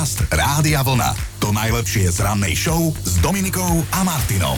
Podcast 0.00 0.32
Rádia 0.32 0.80
Vlna. 0.80 1.12
To 1.44 1.52
najlepšie 1.52 2.08
z 2.08 2.24
rannej 2.24 2.56
show 2.56 2.88
s 3.04 3.20
Dominikou 3.20 3.84
a 3.92 4.00
Martinom. 4.00 4.56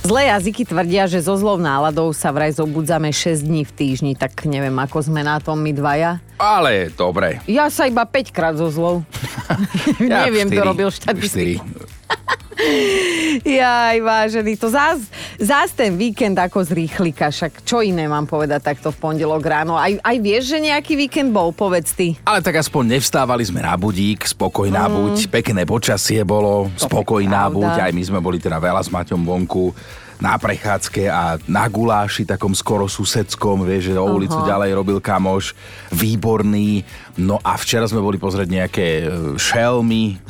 Zlé 0.00 0.32
jazyky 0.32 0.64
tvrdia, 0.64 1.04
že 1.04 1.20
so 1.20 1.36
zlou 1.36 1.60
náladou 1.60 2.08
sa 2.16 2.32
vraj 2.32 2.56
zobudzame 2.56 3.12
6 3.12 3.44
dní 3.44 3.68
v 3.68 3.72
týždni, 3.76 4.12
tak 4.16 4.32
neviem, 4.48 4.72
ako 4.72 5.04
sme 5.04 5.20
na 5.20 5.44
tom 5.44 5.60
my 5.60 5.76
dvaja. 5.76 6.24
Ale 6.40 6.88
dobre. 6.88 7.44
Ja 7.44 7.68
sa 7.68 7.84
iba 7.84 8.08
5 8.08 8.32
krát 8.32 8.56
so 8.56 8.72
zlou. 8.72 9.04
Ja 10.00 10.24
neviem, 10.32 10.48
kto 10.48 10.64
robil 10.64 10.88
štatistiku. 10.88 11.60
Jaj, 13.42 13.98
vážený, 14.04 14.54
to 14.60 14.68
zás, 14.68 15.02
zás 15.40 15.72
ten 15.74 15.96
víkend 15.98 16.38
ako 16.38 16.62
z 16.62 16.70
rýchlika, 16.76 17.32
však 17.32 17.64
čo 17.66 17.82
iné 17.82 18.06
mám 18.06 18.28
povedať 18.28 18.60
takto 18.60 18.94
v 18.94 19.00
pondelok 19.00 19.42
ráno. 19.42 19.74
Aj, 19.74 19.92
aj 19.98 20.16
vieš, 20.20 20.54
že 20.54 20.58
nejaký 20.62 20.94
víkend 20.94 21.34
bol, 21.34 21.50
povedz 21.50 21.96
ty. 21.96 22.14
Ale 22.22 22.44
tak 22.44 22.60
aspoň 22.60 22.98
nevstávali 22.98 23.42
sme 23.42 23.64
na 23.64 23.74
budík, 23.74 24.28
spokojná 24.28 24.86
mm. 24.86 24.92
buď, 24.92 25.14
pekné 25.32 25.62
počasie 25.66 26.22
bolo, 26.22 26.70
spokojná 26.78 27.50
pravda. 27.50 27.56
buď, 27.56 27.72
aj 27.88 27.92
my 27.92 28.02
sme 28.04 28.20
boli 28.20 28.38
teda 28.38 28.60
veľa 28.60 28.80
s 28.84 28.92
Maťom 28.92 29.22
vonku 29.24 29.74
na 30.22 30.38
prechádzke 30.38 31.10
a 31.10 31.34
na 31.50 31.66
guláši 31.66 32.22
takom 32.22 32.54
skoro 32.54 32.86
susedskom, 32.86 33.66
vieš, 33.66 33.90
že 33.90 33.98
o 33.98 34.06
ulicu 34.06 34.38
Aha. 34.38 34.54
ďalej 34.54 34.70
robil 34.78 34.98
kamoš, 35.02 35.58
výborný. 35.90 36.86
No 37.18 37.42
a 37.42 37.58
včera 37.58 37.90
sme 37.90 37.98
boli 37.98 38.22
pozrieť 38.22 38.48
nejaké 38.48 38.86
e, 39.02 39.04
šelmy, 39.34 40.22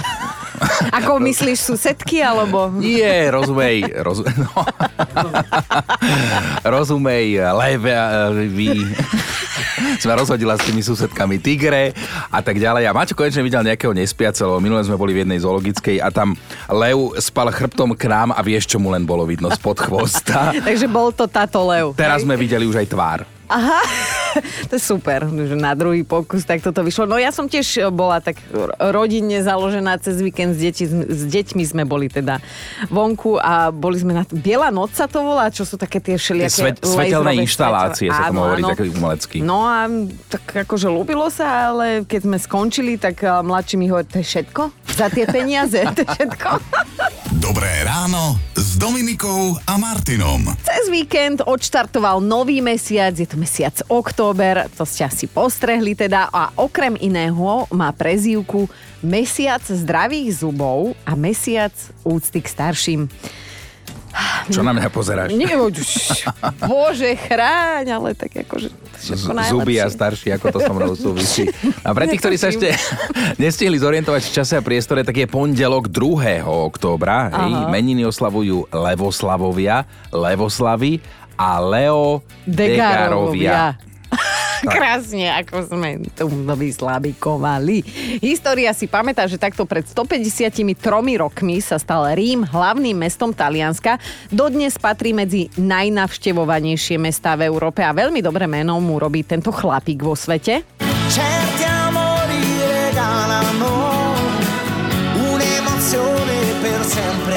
Ako 1.03 1.19
myslíš 1.19 1.59
susedky, 1.75 2.23
alebo... 2.23 2.71
Nie, 2.79 3.31
rozumej, 3.31 4.03
roz, 4.03 4.23
no. 4.43 4.51
rozumej, 6.63 7.41
leve, 7.53 7.95
vy. 8.51 8.71
Sme 9.99 10.15
rozhodila 10.19 10.59
s 10.59 10.67
tými 10.67 10.83
susedkami 10.83 11.39
tigre 11.43 11.95
a 12.31 12.39
tak 12.41 12.59
ďalej. 12.59 12.87
A 12.89 12.93
Maťo 12.95 13.15
konečne 13.19 13.43
videl 13.43 13.63
nejakého 13.67 13.93
nespiaceho. 13.95 14.59
Minule 14.63 14.83
sme 14.87 14.99
boli 14.99 15.13
v 15.15 15.27
jednej 15.27 15.43
zoologickej 15.43 16.03
a 16.03 16.09
tam 16.11 16.35
lev 16.71 17.19
spal 17.19 17.51
chrbtom 17.51 17.95
k 17.99 18.11
nám 18.11 18.31
a 18.35 18.41
vieš, 18.41 18.71
čo 18.71 18.79
mu 18.79 18.91
len 18.91 19.05
bolo 19.07 19.27
vidno 19.27 19.51
spod 19.51 19.83
chvosta. 19.83 20.55
Takže 20.69 20.87
bol 20.87 21.11
to 21.15 21.27
táto 21.27 21.63
lev. 21.67 21.95
Teraz 21.99 22.23
sme 22.23 22.39
videli 22.39 22.67
už 22.67 22.79
aj 22.83 22.89
tvár. 22.91 23.21
Aha, 23.53 23.81
to 24.69 24.81
je 24.81 24.83
super, 24.83 25.29
že 25.29 25.53
na 25.53 25.77
druhý 25.77 26.09
pokus 26.09 26.49
tak 26.49 26.65
toto 26.65 26.81
vyšlo. 26.81 27.05
No 27.05 27.21
ja 27.21 27.29
som 27.29 27.45
tiež 27.45 27.93
bola 27.93 28.25
tak 28.25 28.41
rodinne 28.81 29.45
založená 29.45 30.01
cez 30.01 30.25
víkend 30.25 30.57
s, 30.57 30.61
deti, 30.65 30.89
s 30.89 31.23
deťmi 31.29 31.61
sme 31.69 31.83
boli 31.85 32.09
teda 32.09 32.41
vonku 32.89 33.37
a 33.37 33.69
boli 33.69 34.01
sme 34.01 34.17
na... 34.17 34.25
Biela 34.25 34.73
noc 34.73 34.97
sa 34.97 35.05
to 35.05 35.21
volá, 35.21 35.53
čo 35.53 35.69
sú 35.69 35.77
také 35.77 36.01
tie 36.01 36.17
všelijaké... 36.17 36.73
Svet, 36.73 36.77
svetelné 36.81 37.45
inštalácie 37.45 38.09
svetla. 38.09 38.17
sa 38.17 38.31
tomu 38.33 38.41
hovorí 38.41 38.63
taký 38.65 38.89
umelecký. 38.97 39.37
No 39.45 39.69
a 39.69 39.85
tak 40.33 40.65
akože 40.65 40.89
ľúbilo 40.89 41.29
sa, 41.29 41.69
ale 41.77 42.09
keď 42.09 42.21
sme 42.25 42.37
skončili, 42.41 42.97
tak 42.97 43.21
a, 43.21 43.45
mladší 43.45 43.77
mi 43.77 43.93
hovorí, 43.93 44.09
to 44.09 44.25
je 44.25 44.27
všetko? 44.27 44.63
Za 44.97 45.13
tie 45.13 45.29
peniaze? 45.29 45.85
To 45.93 46.01
je 46.01 46.09
všetko? 46.09 46.51
Dobré 47.43 47.83
ráno 47.83 48.39
s 48.55 48.79
Dominikou 48.79 49.59
a 49.67 49.75
Martinom. 49.75 50.47
Cez 50.63 50.87
víkend 50.87 51.43
odštartoval 51.43 52.23
nový 52.23 52.63
mesiac, 52.63 53.11
je 53.19 53.27
to 53.27 53.35
mesiac 53.35 53.75
október, 53.91 54.71
to 54.79 54.87
ste 54.87 55.11
asi 55.11 55.27
postrehli 55.27 55.99
teda 55.99 56.31
a 56.31 56.55
okrem 56.55 56.95
iného 57.03 57.67
má 57.75 57.91
prezývku 57.91 58.71
Mesiac 59.03 59.59
zdravých 59.59 60.39
zubov 60.39 60.95
a 61.03 61.19
Mesiac 61.19 61.75
úcty 62.07 62.39
k 62.39 62.47
starším. 62.47 63.01
Čo 64.53 64.61
na 64.61 64.77
mňa 64.77 64.89
pozeráš? 64.93 65.33
Nie, 65.33 65.57
bože, 66.67 67.11
chráň, 67.17 67.87
ale 67.97 68.13
tak 68.13 68.45
akože 68.45 68.69
zuby 69.51 69.83
a 69.83 69.89
starší, 69.91 70.37
ako 70.37 70.47
to 70.53 70.59
som 70.63 70.75
mnou 70.77 70.95
súvisí. 70.95 71.49
A 71.83 71.91
pre 71.97 72.07
tých, 72.07 72.21
ktorí 72.23 72.37
sa 72.39 72.53
ešte 72.53 72.71
nestihli 73.41 73.75
zorientovať 73.81 74.23
v 74.29 74.33
čase 74.33 74.55
a 74.59 74.63
priestore, 74.63 75.03
tak 75.03 75.17
je 75.19 75.27
pondelok 75.27 75.91
2. 75.91 76.45
októbra. 76.45 77.33
Hej, 77.33 77.53
meniny 77.73 78.07
oslavujú 78.07 78.71
Levoslavovia, 78.71 79.89
Levoslavy 80.15 81.03
a 81.35 81.59
Leo 81.59 82.23
Degarovia. 82.47 83.79
Degarovia. 83.79 83.92
Krásne, 84.63 85.27
ako 85.43 85.67
sme 85.67 85.99
tu 86.15 86.31
vyslabikovali. 86.31 87.83
História 88.23 88.71
si 88.71 88.87
pamätá, 88.87 89.27
že 89.27 89.41
takto 89.41 89.67
pred 89.67 89.83
153 89.83 90.63
rokmi 91.19 91.59
sa 91.59 91.83
stal 91.83 92.07
Rím 92.15 92.47
hlavným 92.47 92.95
mestom 92.95 93.35
Talianska. 93.35 93.99
Dodnes 94.31 94.79
patrí 94.79 95.11
medzi 95.11 95.51
najnavštevovanejšie 95.59 96.97
mestá 97.03 97.35
v 97.35 97.51
Európe 97.51 97.83
a 97.83 97.91
veľmi 97.91 98.23
dobré 98.23 98.47
meno 98.47 98.79
mu 98.79 99.03
robí 99.03 99.27
tento 99.27 99.51
chlapík 99.51 99.99
vo 100.07 100.15
svete. 100.15 100.92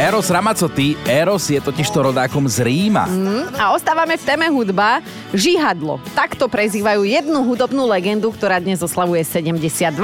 Eros 0.05 0.29
Ramazzotti, 0.29 0.93
Eros 1.09 1.49
je 1.49 1.57
totiž 1.57 1.89
to 1.89 2.05
rodákom 2.05 2.45
z 2.45 2.61
Ríma. 2.61 3.09
A 3.57 3.73
ostávame 3.73 4.21
v 4.21 4.21
téme 4.21 4.45
hudba. 4.53 5.01
Žihadlo. 5.33 5.97
Takto 6.13 6.45
prezývajú 6.45 7.09
jednu 7.09 7.41
hudobnú 7.41 7.89
legendu, 7.89 8.29
ktorá 8.29 8.61
dnes 8.61 8.85
oslavuje 8.85 9.25
72. 9.25 9.97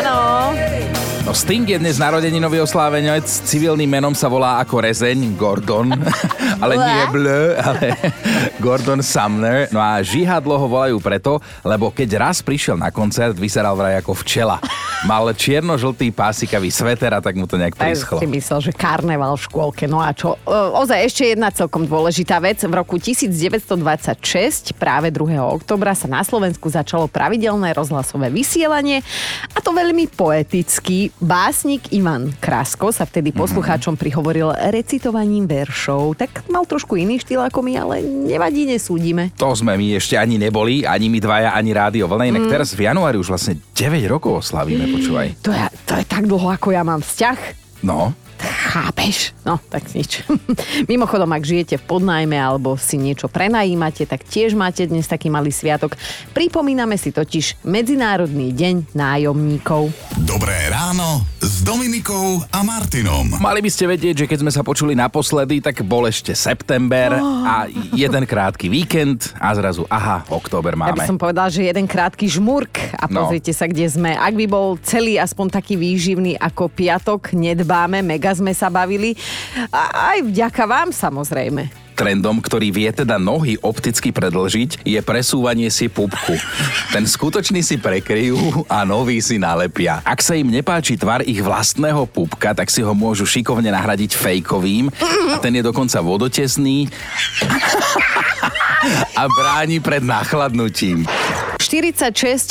Áno. 0.00 0.16
No 1.28 1.36
Sting 1.36 1.68
je 1.68 1.76
dnes 1.76 2.00
narodeninový 2.00 2.64
oslávenec, 2.64 3.28
civilným 3.28 3.84
menom 3.84 4.16
sa 4.16 4.32
volá 4.32 4.64
ako 4.64 4.80
rezeň 4.80 5.36
Gordon, 5.36 5.92
ale 6.64 6.80
nie 6.80 7.04
Bleu, 7.12 7.52
ale 7.52 7.92
Gordon 8.64 9.04
Sumner. 9.04 9.68
No 9.68 9.76
a 9.76 10.00
žihadlo 10.00 10.56
ho 10.56 10.64
volajú 10.64 10.96
preto, 11.04 11.36
lebo 11.68 11.92
keď 11.92 12.16
raz 12.16 12.40
prišiel 12.40 12.80
na 12.80 12.88
koncert, 12.88 13.36
vyzeral 13.36 13.76
vraj 13.76 14.00
ako 14.00 14.16
včela. 14.24 14.56
Mal 15.04 15.28
čierno-žltý 15.36 16.10
pásikavý 16.16 16.72
sveter 16.72 17.12
a 17.12 17.20
tak 17.20 17.36
mu 17.36 17.44
to 17.44 17.60
nejak 17.60 17.76
prischlo. 17.76 18.18
si 18.18 18.26
myslel, 18.26 18.58
že 18.64 18.72
karneval 18.72 19.36
v 19.36 19.42
škôlke. 19.46 19.84
No 19.84 20.00
a 20.00 20.16
čo? 20.16 20.40
E, 20.42 20.50
Ozaj 20.80 20.98
ešte 21.12 21.22
jedna 21.36 21.52
celkom 21.52 21.84
dôležitá 21.84 22.40
vec. 22.40 22.64
V 22.64 22.72
roku 22.72 22.96
1926, 22.96 24.74
práve 24.74 25.12
2. 25.12 25.38
oktobra, 25.38 25.92
sa 25.92 26.08
na 26.08 26.24
Slovensku 26.24 26.72
začalo 26.72 27.04
pravidelné 27.06 27.76
rozhlasové 27.76 28.32
vysielanie 28.32 29.04
a 29.52 29.60
to 29.60 29.76
veľmi 29.76 30.08
poeticky. 30.10 31.14
Básnik 31.18 31.90
Ivan 31.90 32.30
Krasko 32.38 32.94
sa 32.94 33.02
vtedy 33.02 33.34
poslucháčom 33.34 33.98
prihovoril 33.98 34.54
recitovaním 34.70 35.50
veršov. 35.50 36.14
Tak 36.14 36.46
mal 36.46 36.62
trošku 36.62 36.94
iný 36.94 37.18
štýl 37.18 37.42
ako 37.42 37.58
my, 37.66 37.72
ale 37.74 37.94
nevadí, 38.06 38.70
nesúdime. 38.70 39.34
To 39.34 39.50
sme 39.50 39.74
my 39.74 39.98
ešte 39.98 40.14
ani 40.14 40.38
neboli, 40.38 40.86
ani 40.86 41.10
my 41.10 41.18
dvaja, 41.18 41.58
ani 41.58 41.74
rádio 41.74 42.06
vlna. 42.06 42.30
Inak 42.30 42.46
teraz 42.46 42.70
v 42.70 42.86
januári 42.86 43.18
už 43.18 43.34
vlastne 43.34 43.58
9 43.74 44.06
rokov 44.06 44.46
oslavíme, 44.46 44.86
počúvaj. 44.94 45.42
To 45.42 45.50
je, 45.50 45.66
to 45.90 45.92
je 45.98 46.04
tak 46.06 46.22
dlho, 46.30 46.54
ako 46.54 46.70
ja 46.70 46.86
mám 46.86 47.02
vzťah. 47.02 47.38
No, 47.82 48.14
Chápeš? 48.42 49.34
No, 49.42 49.58
tak 49.68 49.90
nič. 49.94 50.22
Mimochodom, 50.92 51.30
ak 51.34 51.42
žijete 51.42 51.76
v 51.80 51.84
podnajme 51.98 52.36
alebo 52.38 52.78
si 52.78 53.00
niečo 53.00 53.26
prenajímate, 53.26 54.06
tak 54.06 54.22
tiež 54.22 54.54
máte 54.54 54.86
dnes 54.86 55.10
taký 55.10 55.32
malý 55.32 55.50
sviatok. 55.50 55.98
Pripomíname 56.36 56.94
si 56.94 57.10
totiž 57.10 57.66
Medzinárodný 57.66 58.54
deň 58.54 58.94
nájomníkov. 58.94 59.90
Dobré 60.22 60.70
ráno 60.70 61.37
s 61.58 61.66
Dominikou 61.66 62.38
a 62.54 62.62
Martinom. 62.62 63.34
Mali 63.42 63.58
by 63.58 63.66
ste 63.66 63.90
vedieť, 63.90 64.14
že 64.14 64.28
keď 64.30 64.46
sme 64.46 64.52
sa 64.54 64.62
počuli 64.62 64.94
naposledy, 64.94 65.58
tak 65.58 65.82
bol 65.82 66.06
ešte 66.06 66.30
september 66.30 67.18
a 67.18 67.66
jeden 67.90 68.22
krátky 68.22 68.70
víkend 68.70 69.34
a 69.34 69.50
zrazu, 69.50 69.82
aha, 69.90 70.22
október 70.30 70.78
Ja 70.78 70.86
by 70.86 70.94
máme. 70.94 71.02
som 71.02 71.18
povedal, 71.18 71.50
že 71.50 71.66
jeden 71.66 71.90
krátky 71.90 72.30
žmurk 72.30 72.94
a 72.94 73.10
No. 73.10 73.26
pozrite 73.26 73.50
sa, 73.50 73.66
kde 73.66 73.90
sme. 73.90 74.14
Ak 74.14 74.38
by 74.38 74.46
bol 74.46 74.78
celý 74.78 75.18
aspoň 75.18 75.50
taký 75.50 75.74
výživný 75.74 76.38
ako 76.38 76.70
piatok, 76.70 77.34
nedbáme, 77.34 78.06
mega 78.06 78.30
sme 78.30 78.54
sa 78.54 78.70
bavili. 78.70 79.18
A 79.74 80.14
aj 80.14 80.30
vďaka 80.30 80.62
vám 80.62 80.94
samozrejme. 80.94 81.87
Trendom, 81.98 82.38
ktorý 82.38 82.70
vie 82.70 82.86
teda 82.94 83.18
nohy 83.18 83.58
opticky 83.58 84.14
predlžiť, 84.14 84.86
je 84.86 85.00
presúvanie 85.02 85.66
si 85.66 85.90
pupku. 85.90 86.38
Ten 86.94 87.02
skutočný 87.02 87.58
si 87.58 87.74
prekryjú 87.74 88.62
a 88.70 88.86
nový 88.86 89.18
si 89.18 89.34
nalepia. 89.34 89.98
Ak 90.06 90.22
sa 90.22 90.38
im 90.38 90.46
nepáči 90.46 90.94
tvar 90.94 91.26
ich 91.26 91.42
vlastného 91.42 92.06
pupka, 92.06 92.54
tak 92.54 92.70
si 92.70 92.86
ho 92.86 92.94
môžu 92.94 93.26
šikovne 93.26 93.74
nahradiť 93.74 94.14
fejkovým 94.14 94.94
a 95.34 95.42
ten 95.42 95.58
je 95.58 95.62
dokonca 95.66 95.98
vodotesný 95.98 96.86
a 99.18 99.22
bráni 99.26 99.82
pred 99.82 100.06
nachladnutím. 100.06 101.02
46% 101.68 102.48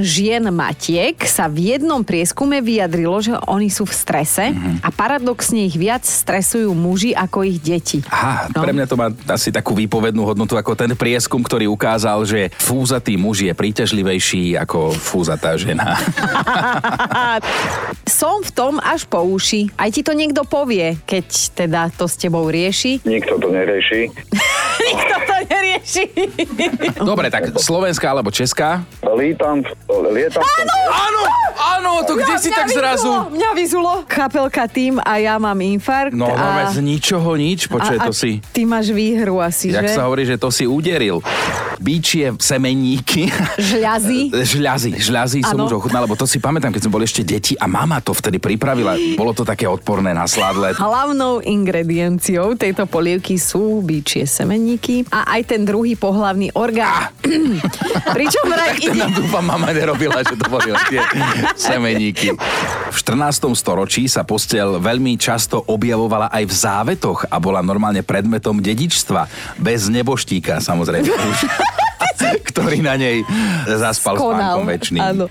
žien 0.00 0.38
matiek 0.48 1.18
sa 1.22 1.50
v 1.50 1.74
jednom 1.74 2.00
prieskume 2.00 2.62
vyjadrilo, 2.62 3.18
že 3.18 3.34
oni 3.44 3.66
sú 3.66 3.82
v 3.82 3.90
strese 3.92 4.44
Mhm. 4.48 4.80
a 4.80 4.88
paradoxne 4.88 5.66
ich 5.66 5.74
viac 5.74 6.02
stresujú 6.02 6.70
muži 6.70 7.10
ako 7.10 7.42
ich 7.42 7.58
deti. 7.58 7.98
Aha, 8.06 8.46
No. 8.54 8.62
pre 8.62 8.70
mňa 8.70 8.86
to 8.86 8.94
má 8.94 9.10
asi 9.26 9.50
takú 9.50 9.74
výpovednú 9.74 10.22
hodnotu 10.22 10.54
ako 10.54 10.72
ten 10.72 10.94
prieskum, 10.94 11.42
ktorý 11.42 11.66
ukázal, 11.66 12.22
že 12.22 12.54
fúzatý 12.54 13.18
muž 13.18 13.42
je 13.42 13.52
príťažlivejší 13.52 14.54
ako 14.56 14.94
fúzatá 14.94 15.58
žena. 15.58 15.98
Som 18.04 18.42
v 18.42 18.50
tom 18.52 18.74
až 18.78 19.04
po 19.04 19.18
uši. 19.20 19.74
Aj 19.74 19.88
ti 19.88 20.00
to 20.00 20.12
niekto 20.12 20.44
povie, 20.44 20.94
keď 21.02 21.26
teda 21.56 21.90
to 21.90 22.06
s 22.06 22.14
tebou 22.14 22.46
rieši. 22.46 23.02
Nikto 23.02 23.38
to 23.38 23.48
nerieši. 23.48 24.06
Nikto 24.88 25.16
to 25.24 25.31
nerieši. 25.52 26.04
Dobre, 26.96 27.28
tak 27.28 27.52
slovenská 27.60 28.08
alebo 28.08 28.32
česká? 28.32 28.80
Lítam, 29.04 29.60
lietam. 30.08 30.40
Áno, 30.88 31.22
áno, 31.56 31.90
to 32.08 32.16
kde 32.16 32.34
si 32.40 32.48
Mňa 32.48 32.56
tak 32.56 32.66
vyzulo, 32.68 32.80
zrazu? 32.80 33.10
Mňa 33.36 33.50
vyzulo. 33.52 33.90
Kapelka 34.08 34.64
tým 34.66 34.96
a 34.98 35.20
ja 35.20 35.36
mám 35.36 35.58
infarkt. 35.60 36.16
No, 36.16 36.32
a, 36.32 36.66
no, 36.66 36.72
z 36.72 36.80
ničoho 36.80 37.36
nič, 37.36 37.68
počuj, 37.68 37.96
a, 38.00 38.02
a 38.02 38.08
to 38.08 38.12
si... 38.16 38.40
ty 38.50 38.64
máš 38.64 38.90
výhru 38.90 39.38
asi, 39.38 39.70
Jak 39.70 39.84
že? 39.84 39.94
sa 39.94 40.08
hovorí, 40.08 40.24
že 40.24 40.40
to 40.40 40.48
si 40.48 40.64
uderil. 40.64 41.20
Bíčie 41.82 42.30
semeníky. 42.38 43.26
Žľazy. 43.58 44.30
Žľazy, 44.52 44.90
žľazy 45.02 45.38
som 45.42 45.58
Áno. 45.58 45.66
už 45.66 45.82
ochutnal, 45.82 46.06
lebo 46.06 46.14
to 46.14 46.28
si 46.28 46.38
pamätám, 46.38 46.70
keď 46.70 46.86
sme 46.86 46.94
boli 46.94 47.04
ešte 47.08 47.26
deti 47.26 47.58
a 47.58 47.66
mama 47.66 47.98
to 47.98 48.14
vtedy 48.14 48.38
pripravila. 48.38 48.94
Bolo 49.18 49.34
to 49.34 49.42
také 49.42 49.66
odporné 49.66 50.14
na 50.14 50.28
sladle. 50.30 50.76
Hlavnou 50.78 51.42
ingredienciou 51.42 52.54
tejto 52.54 52.86
polievky 52.86 53.34
sú 53.34 53.82
bíčie 53.82 54.28
semeníky 54.28 55.02
a 55.10 55.26
aj 55.34 55.41
ten 55.44 55.62
druhý 55.66 55.94
pohlavný 55.94 56.50
orgán. 56.54 57.12
Pričom 58.16 58.44
vraj 58.48 58.78
To 58.78 58.92
ide... 58.92 59.06
dúfam, 59.12 59.44
mama 59.44 59.70
nerobila, 59.70 60.22
že 60.24 60.34
to 60.34 60.46
boli 60.48 60.72
tie 60.88 61.00
semeníky. 61.58 62.34
V 62.92 62.96
14. 62.96 63.52
storočí 63.56 64.06
sa 64.10 64.26
postel 64.26 64.78
veľmi 64.82 65.16
často 65.16 65.60
objavovala 65.60 66.32
aj 66.32 66.44
v 66.44 66.54
závetoch 66.54 67.18
a 67.30 67.36
bola 67.38 67.64
normálne 67.64 68.04
predmetom 68.04 68.58
dedičstva. 68.60 69.28
Bez 69.60 69.88
neboštíka, 69.92 70.60
samozrejme. 70.60 71.08
už, 71.32 71.40
ktorý 72.52 72.84
na 72.84 72.94
nej 72.96 73.24
zaspal 73.66 74.16
spánkom 74.18 74.66
väčšným. 74.68 75.02
Áno. 75.02 75.26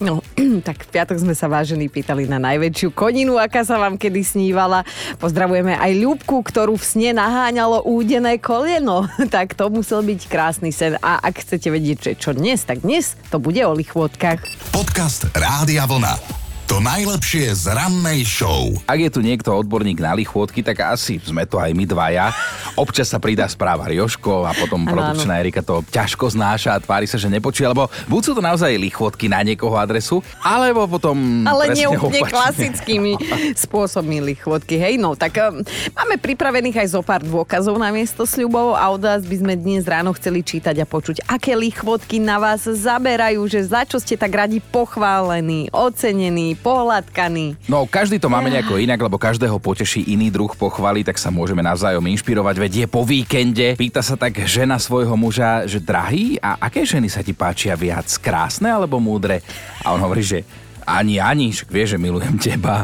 No, 0.00 0.24
tak 0.66 0.88
v 0.88 0.96
piatok 0.96 1.20
sme 1.20 1.36
sa 1.36 1.44
vážení 1.44 1.92
pýtali 1.92 2.24
na 2.24 2.40
najväčšiu 2.40 2.96
koninu, 2.96 3.36
aká 3.36 3.68
sa 3.68 3.76
vám 3.76 4.00
kedy 4.00 4.24
snívala. 4.24 4.80
Pozdravujeme 5.20 5.76
aj 5.76 5.92
Ľubku, 6.00 6.40
ktorú 6.40 6.80
v 6.80 6.88
sne 6.88 7.10
naháňalo 7.20 7.84
údené 7.84 8.40
koleno. 8.40 9.04
tak 9.34 9.52
to 9.52 9.68
musel 9.68 10.00
byť 10.00 10.20
krásny 10.32 10.72
sen. 10.72 10.96
A 11.04 11.20
ak 11.20 11.44
chcete 11.44 11.68
vedieť, 11.68 11.98
že 12.00 12.12
čo 12.16 12.32
dnes, 12.32 12.64
tak 12.64 12.80
dnes 12.80 13.12
to 13.28 13.36
bude 13.36 13.60
o 13.60 13.76
lichvotkách. 13.76 14.40
Podcast 14.72 15.28
Rádia 15.36 15.84
Vlna. 15.84 16.40
To 16.70 16.78
najlepšie 16.78 17.50
z 17.50 17.74
rannej 17.74 18.22
show. 18.22 18.70
Ak 18.86 19.02
je 19.02 19.10
tu 19.10 19.26
niekto 19.26 19.50
odborník 19.50 19.98
na 19.98 20.14
lichôdky, 20.14 20.62
tak 20.62 20.86
asi 20.86 21.18
sme 21.18 21.42
to 21.42 21.58
aj 21.58 21.74
my 21.74 21.82
dvaja. 21.82 22.30
Občas 22.78 23.10
sa 23.10 23.18
pridá 23.18 23.46
správa 23.50 23.90
Joško 23.90 24.46
a 24.46 24.54
potom 24.54 24.86
produkčná 24.86 25.42
Erika 25.42 25.60
to 25.60 25.82
ťažko 25.90 26.30
znáša 26.32 26.76
a 26.76 26.82
tvári 26.82 27.04
sa, 27.04 27.18
že 27.18 27.28
nepočuje, 27.28 27.66
lebo 27.66 27.90
buď 28.08 28.20
sú 28.22 28.32
to 28.38 28.42
naozaj 28.42 28.70
lichôdky 28.70 29.26
na 29.28 29.42
niekoho 29.44 29.74
adresu, 29.76 30.22
alebo 30.40 30.86
potom 30.86 31.44
Ale 31.44 31.74
nie 31.74 31.84
presne 31.84 31.96
úplne 31.98 32.20
opačne. 32.22 32.32
klasickými 32.32 33.12
spôsobmi 33.66 34.18
lichvotky. 34.22 34.78
Hej, 34.78 34.96
no, 35.02 35.18
tak 35.18 35.36
um, 35.42 35.60
máme 35.92 36.16
pripravených 36.16 36.86
aj 36.86 36.88
zo 36.94 37.02
pár 37.04 37.20
dôkazov 37.26 37.76
na 37.76 37.90
miesto 37.90 38.24
sľubov 38.24 38.78
a 38.78 38.86
od 38.88 39.02
vás 39.02 39.22
by 39.26 39.36
sme 39.36 39.54
dnes 39.58 39.84
ráno 39.84 40.14
chceli 40.16 40.40
čítať 40.46 40.76
a 40.80 40.86
počuť, 40.86 41.26
aké 41.26 41.58
lichvotky 41.58 42.22
na 42.22 42.38
vás 42.38 42.64
zaberajú, 42.64 43.42
že 43.50 43.66
za 43.66 43.82
čo 43.84 43.98
ste 43.98 44.14
tak 44.16 44.32
radi 44.32 44.62
pochválení, 44.62 45.68
ocenení, 45.74 46.54
pohľadkaní. 46.58 47.66
No, 47.66 47.84
každý 47.84 48.22
to 48.22 48.30
máme 48.30 48.48
nejako 48.52 48.78
inak, 48.78 49.00
lebo 49.00 49.18
každého 49.18 49.58
poteší 49.58 50.06
iný 50.14 50.30
druh 50.30 50.52
pochvaly, 50.54 51.02
tak 51.02 51.18
sa 51.18 51.28
môžeme 51.28 51.60
navzájom 51.60 52.02
inšpirovať, 52.06 52.56
veď 52.60 52.69
je 52.70 52.86
po 52.86 53.02
víkende. 53.02 53.74
Pýta 53.74 54.00
sa 54.00 54.14
tak 54.14 54.38
žena 54.46 54.78
svojho 54.78 55.18
muža, 55.18 55.66
že 55.66 55.82
drahý, 55.82 56.38
a 56.38 56.62
aké 56.62 56.86
ženy 56.86 57.10
sa 57.10 57.20
ti 57.20 57.34
páčia 57.34 57.74
viac, 57.74 58.06
krásne 58.22 58.70
alebo 58.70 59.02
múdre? 59.02 59.42
A 59.82 59.90
on 59.90 60.00
hovorí, 60.00 60.22
že 60.22 60.46
ani, 60.90 61.22
ani, 61.22 61.54
však 61.54 61.68
vieš, 61.70 61.94
že 61.94 61.98
milujem 62.02 62.36
teba. 62.40 62.82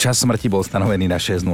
Čas 0.00 0.24
smrti 0.24 0.48
bol 0.48 0.64
stanovený 0.64 1.10
na 1.10 1.20
6.04. 1.20 1.44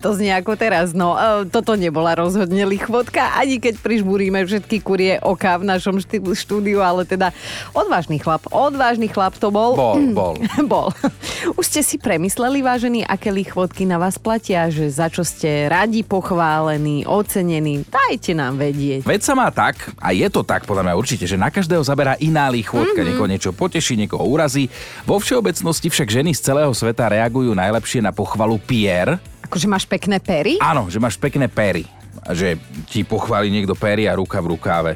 To 0.04 0.12
znie 0.16 0.32
ako 0.36 0.56
teraz, 0.56 0.92
no 0.92 1.16
e, 1.16 1.48
toto 1.48 1.74
nebola 1.74 2.14
rozhodne 2.14 2.64
lichvotka, 2.68 3.36
ani 3.36 3.56
keď 3.58 3.80
prižbúrime 3.80 4.44
všetky 4.44 4.80
kurie 4.84 5.16
oka 5.20 5.56
v 5.56 5.64
našom 5.68 5.96
štúdiu, 6.36 6.84
ale 6.84 7.04
teda 7.08 7.32
odvážny 7.72 8.20
chlap, 8.20 8.44
odvážny 8.52 9.08
chlap 9.08 9.36
to 9.40 9.48
bol. 9.48 9.76
Bol, 9.76 9.96
bol. 10.18 10.34
bol. 10.66 10.88
Už 11.58 11.64
ste 11.64 11.80
si 11.80 11.96
premysleli, 11.96 12.60
vážení, 12.60 13.00
aké 13.04 13.32
lichvotky 13.32 13.88
na 13.88 13.96
vás 13.96 14.20
platia, 14.20 14.68
že 14.68 14.88
za 14.92 15.08
čo 15.08 15.24
ste 15.24 15.70
radi 15.70 16.04
pochválení, 16.04 17.08
ocenení? 17.08 17.86
Dajte 17.88 18.36
nám 18.36 18.60
vedieť. 18.60 19.06
Veď 19.06 19.20
sa 19.24 19.34
má 19.38 19.48
tak, 19.54 19.90
a 20.00 20.12
je 20.12 20.26
to 20.28 20.44
tak 20.44 20.66
podľa 20.66 20.90
mňa 20.90 20.94
určite, 20.98 21.24
že 21.24 21.40
na 21.40 21.48
každého 21.48 21.82
zaberá 21.86 22.18
iná 22.20 22.50
lichôdka. 22.50 22.92
Mm-hmm. 22.92 23.08
Niekoho 23.10 23.29
niečo 23.30 23.54
poteší, 23.54 23.94
niekoho 23.94 24.26
urazí. 24.26 24.66
Vo 25.06 25.22
všeobecnosti 25.22 25.86
však 25.86 26.10
ženy 26.10 26.34
z 26.34 26.50
celého 26.50 26.74
sveta 26.74 27.06
reagujú 27.06 27.54
najlepšie 27.54 28.02
na 28.02 28.10
pochvalu 28.10 28.58
Pierre, 28.58 29.22
Akože 29.50 29.66
máš 29.66 29.82
pekné 29.82 30.22
pery? 30.22 30.62
Áno, 30.62 30.86
že 30.86 31.02
máš 31.02 31.18
pekné 31.18 31.50
pery. 31.50 31.82
Že 32.30 32.54
ti 32.86 33.02
pochváli 33.02 33.50
niekto 33.50 33.74
pery 33.74 34.06
a 34.06 34.14
ruka 34.14 34.38
v 34.38 34.54
rukáve. 34.54 34.92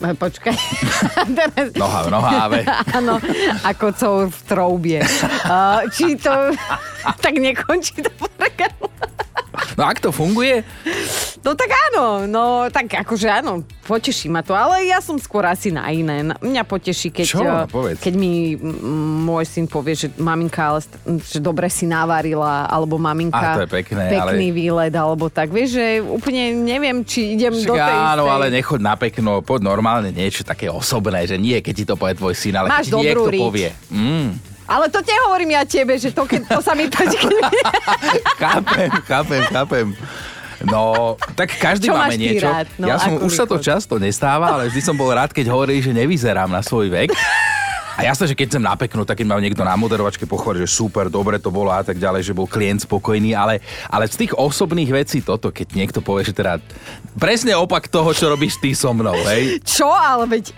Počkaj. 0.00 0.56
Noha 1.80 2.00
v 2.04 2.08
noháve. 2.12 2.60
Áno, 3.00 3.16
ako 3.64 3.86
cour 3.96 4.24
v 4.28 4.40
troubie. 4.44 5.00
Či 5.96 6.20
to 6.20 6.52
tak 7.24 7.40
nekončí 7.40 8.04
to 8.04 8.12
program? 8.20 8.76
No 9.80 9.88
ak 9.88 10.04
to 10.04 10.12
funguje, 10.12 10.60
No 11.40 11.56
tak 11.56 11.72
áno, 11.72 12.28
no 12.28 12.42
tak 12.68 12.92
akože 12.92 13.24
áno, 13.26 13.60
poteší 13.82 14.28
ma 14.28 14.40
to, 14.40 14.52
ale 14.52 14.84
ja 14.84 15.00
som 15.00 15.16
skôr 15.16 15.40
asi 15.42 15.72
na 15.72 15.88
iné. 15.88 16.20
Mňa 16.36 16.62
poteší, 16.62 17.08
keď, 17.08 17.24
Čo? 17.26 17.40
eh, 17.40 17.64
Povedz. 17.66 17.96
keď 17.96 18.12
mi 18.14 18.60
môj 19.24 19.48
syn 19.48 19.64
povie, 19.64 19.96
že 19.96 20.12
maminka, 20.14 20.60
ale 20.60 20.84
že 21.22 21.40
dobre 21.40 21.66
si 21.66 21.88
navarila, 21.88 22.68
alebo 22.68 22.96
maminka, 22.96 23.40
Á, 23.40 23.56
to 23.56 23.64
je 23.64 23.72
pekné, 23.72 24.12
pekný 24.12 24.20
ale- 24.46 24.52
výlet, 24.52 24.92
alebo 24.92 25.26
tak. 25.26 25.48
Vieš, 25.48 25.68
že 25.72 25.84
úplne 26.02 26.52
neviem, 26.52 27.00
či 27.02 27.32
idem 27.32 27.56
do 27.56 27.72
však 27.72 27.88
tej 27.88 27.96
áno, 28.06 28.22
istej... 28.22 28.34
ale 28.36 28.46
nechoď 28.52 28.80
na 28.82 28.94
pekno, 28.94 29.30
poď 29.40 29.60
normálne 29.64 30.10
niečo 30.10 30.44
také 30.44 30.68
osobné, 30.68 31.24
že 31.24 31.34
nie, 31.34 31.56
keď 31.58 31.72
ti 31.74 31.84
to 31.84 31.96
povie 31.96 32.14
tvoj 32.14 32.36
syn, 32.36 32.52
ale 32.54 32.68
Máš 32.68 32.86
keď 32.86 33.00
niekto 33.00 33.26
riť. 33.26 33.40
povie. 33.40 33.68
Mm, 33.88 34.28
Ale 34.68 34.86
to 34.86 35.00
nehovorím 35.00 35.50
ja 35.50 35.64
tebe, 35.64 35.96
že 35.96 36.12
to, 36.12 36.22
keď, 36.22 36.46
to 36.46 36.60
sa 36.60 36.76
mi 36.76 36.86
páči, 36.86 37.16
chápem, 38.38 38.90
chápem, 39.02 39.42
chápem. 39.46 39.86
No, 40.64 41.16
tak 41.32 41.56
každý 41.56 41.88
Čo 41.88 41.96
máme 41.96 42.16
niečo. 42.20 42.44
rád? 42.44 42.68
No, 42.76 42.86
ja 42.88 43.00
som, 43.00 43.16
už 43.16 43.32
sa 43.32 43.48
to 43.48 43.56
často 43.56 43.96
nestáva, 43.96 44.60
ale 44.60 44.68
vždy 44.68 44.80
som 44.84 44.96
bol 44.96 45.08
rád, 45.08 45.32
keď 45.32 45.48
hovorí, 45.48 45.80
že 45.80 45.96
nevyzerám 45.96 46.52
na 46.52 46.60
svoj 46.60 46.92
vek. 46.92 47.16
A 48.00 48.08
jasné, 48.08 48.32
že 48.32 48.36
keď 48.38 48.56
chcem 48.56 48.64
napeknúť, 48.64 49.12
tak 49.12 49.20
keď 49.20 49.26
ma 49.28 49.36
niekto 49.36 49.60
na 49.60 49.76
moderovačke 49.76 50.24
pochváli, 50.24 50.64
že 50.64 50.72
super, 50.72 51.12
dobre 51.12 51.36
to 51.36 51.52
bolo 51.52 51.68
a 51.68 51.84
tak 51.84 52.00
ďalej, 52.00 52.24
že 52.24 52.32
bol 52.32 52.48
klient 52.48 52.88
spokojný, 52.88 53.36
ale, 53.36 53.60
ale 53.92 54.08
z 54.08 54.24
tých 54.24 54.32
osobných 54.32 54.88
vecí 54.88 55.20
toto, 55.20 55.52
keď 55.52 55.76
niekto 55.76 56.00
povie, 56.00 56.24
že 56.24 56.32
teda 56.32 56.64
presne 57.20 57.52
opak 57.52 57.92
toho, 57.92 58.08
čo 58.16 58.32
robíš 58.32 58.56
ty 58.56 58.72
so 58.72 58.96
mnou, 58.96 59.16
hej? 59.28 59.60
Čo? 59.68 59.92
Ale 59.92 60.24
veď 60.24 60.48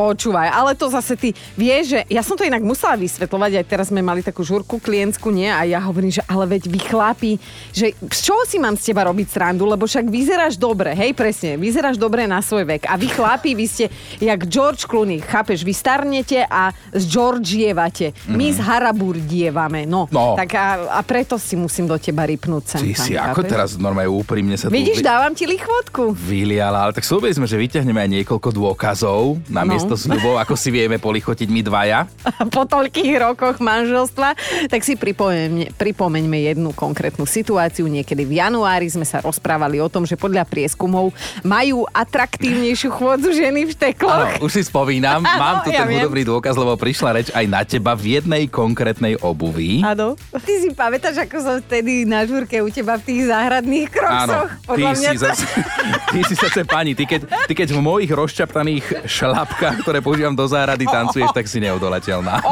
Počúvaj, 0.00 0.48
ale 0.48 0.72
to 0.72 0.88
zase 0.88 1.12
ty 1.12 1.28
vieš, 1.54 1.92
že 1.92 2.00
ja 2.08 2.24
som 2.24 2.32
to 2.32 2.48
inak 2.48 2.64
musela 2.64 2.96
vysvetľovať, 2.96 3.60
aj 3.60 3.66
teraz 3.68 3.92
sme 3.92 4.00
mali 4.00 4.24
takú 4.24 4.40
žurku 4.40 4.80
klientskú, 4.80 5.28
nie? 5.28 5.44
A 5.44 5.68
ja 5.68 5.76
hovorím, 5.76 6.08
že 6.08 6.24
ale 6.24 6.48
veď 6.48 6.72
vy 6.72 6.80
chlapi, 6.80 7.32
že 7.68 7.92
z 7.92 8.20
čoho 8.24 8.42
si 8.48 8.56
mám 8.56 8.80
z 8.80 8.90
teba 8.90 9.04
robiť 9.04 9.28
srandu, 9.28 9.68
lebo 9.68 9.84
však 9.84 10.08
vyzeráš 10.08 10.56
dobre, 10.56 10.96
hej, 10.96 11.12
presne, 11.12 11.60
vyzeráš 11.60 12.00
dobre 12.00 12.24
na 12.24 12.40
svoj 12.40 12.64
vek. 12.64 12.88
A 12.88 12.96
vy 12.96 13.12
chlapi, 13.12 13.52
vy 13.52 13.66
ste 13.68 13.84
jak 14.16 14.40
George 14.48 14.88
Clooney, 14.88 15.20
chápeš, 15.20 15.60
vy 15.60 15.74
starnete 15.76 16.48
a 16.48 16.72
z 16.96 17.04
Georgievate. 17.04 18.16
My 18.30 18.56
z 18.56 18.58
Haraburdievame, 18.62 19.84
no. 19.84 20.08
No. 20.08 20.32
Tak 20.32 20.48
a, 20.54 20.66
a 20.96 21.00
preto 21.04 21.36
si 21.36 21.58
musím 21.58 21.84
do 21.84 21.98
teba 22.00 22.24
rypnúť 22.24 22.62
sem 22.64 22.80
Ty 22.80 22.92
tam, 22.94 23.04
si 23.04 23.12
ako 23.16 23.40
teraz 23.44 23.76
normálne 23.76 24.08
úprimne 24.08 24.56
sa 24.56 24.70
Vidíš, 24.70 25.02
tu... 25.02 25.06
dávam 25.06 25.34
ti 25.34 25.44
lichvotku. 25.44 26.14
vyliala, 26.14 26.88
ale 26.88 26.92
tak 26.94 27.04
slúbili 27.04 27.34
sme, 27.34 27.44
že 27.44 27.58
vyťahneme 27.58 28.00
aj 28.00 28.10
niekoľko 28.22 28.48
dôkazov 28.48 29.38
na 29.50 29.62
No. 29.62 29.76
miesto 29.76 29.89
sľubov, 29.94 30.38
ako 30.38 30.54
si 30.58 30.68
vieme 30.68 30.98
polichotiť 30.98 31.48
my 31.48 31.60
dvaja. 31.62 31.98
po 32.54 32.66
toľkých 32.66 33.14
rokoch 33.18 33.56
manželstva, 33.62 34.28
tak 34.68 34.80
si 34.82 34.98
pripomeňme, 34.98 35.74
pripomeňme 35.74 36.38
jednu 36.52 36.70
konkrétnu 36.74 37.24
situáciu. 37.24 37.86
Niekedy 37.86 38.26
v 38.26 38.42
januári 38.42 38.90
sme 38.90 39.06
sa 39.06 39.22
rozprávali 39.22 39.78
o 39.78 39.88
tom, 39.88 40.04
že 40.04 40.18
podľa 40.18 40.44
prieskumov 40.46 41.14
majú 41.40 41.86
atraktívnejšiu 41.90 42.90
chôdzu 42.90 43.32
ženy 43.32 43.66
v 43.66 43.70
štekloch. 43.74 44.38
Áno, 44.38 44.44
už 44.44 44.50
si 44.50 44.62
spomínam, 44.66 45.22
Áno, 45.28 45.38
mám 45.38 45.56
tu 45.62 45.70
ja 45.70 45.84
ten 45.84 45.86
viem. 45.88 46.02
hudobný 46.02 46.22
dôkaz, 46.26 46.54
lebo 46.58 46.74
prišla 46.76 47.10
reč 47.16 47.28
aj 47.30 47.44
na 47.46 47.62
teba 47.62 47.94
v 47.94 48.20
jednej 48.20 48.44
konkrétnej 48.50 49.16
obuvi. 49.20 49.80
Áno. 49.80 50.18
Ty 50.32 50.52
si 50.60 50.68
pamätáš, 50.74 51.22
ako 51.24 51.36
som 51.40 51.56
vtedy 51.62 52.04
na 52.04 52.26
žurke 52.26 52.58
u 52.58 52.68
teba 52.68 52.98
v 52.98 53.02
tých 53.06 53.30
záhradných 53.30 53.88
Áno, 53.88 53.94
kroksoch? 53.94 54.50
ty 54.50 54.66
Podľa 54.66 54.92
mňa 54.96 55.10
si, 55.10 55.16
to... 55.16 55.24
zase, 55.24 55.44
ty 56.12 56.18
si 56.26 56.34
zase 56.34 56.60
pani, 56.66 56.92
ty 56.96 57.04
keď, 57.06 57.20
ty 57.46 57.52
keď 57.54 57.68
v 57.76 57.80
mojich 57.80 58.10
rozčaptaných 58.10 59.06
šlapkách, 59.06 59.69
ktoré 59.78 60.02
používam 60.02 60.34
do 60.34 60.42
záhrady, 60.46 60.88
tancuješ, 60.88 61.30
tak 61.30 61.46
si 61.46 61.62
neodolateľná. 61.62 62.42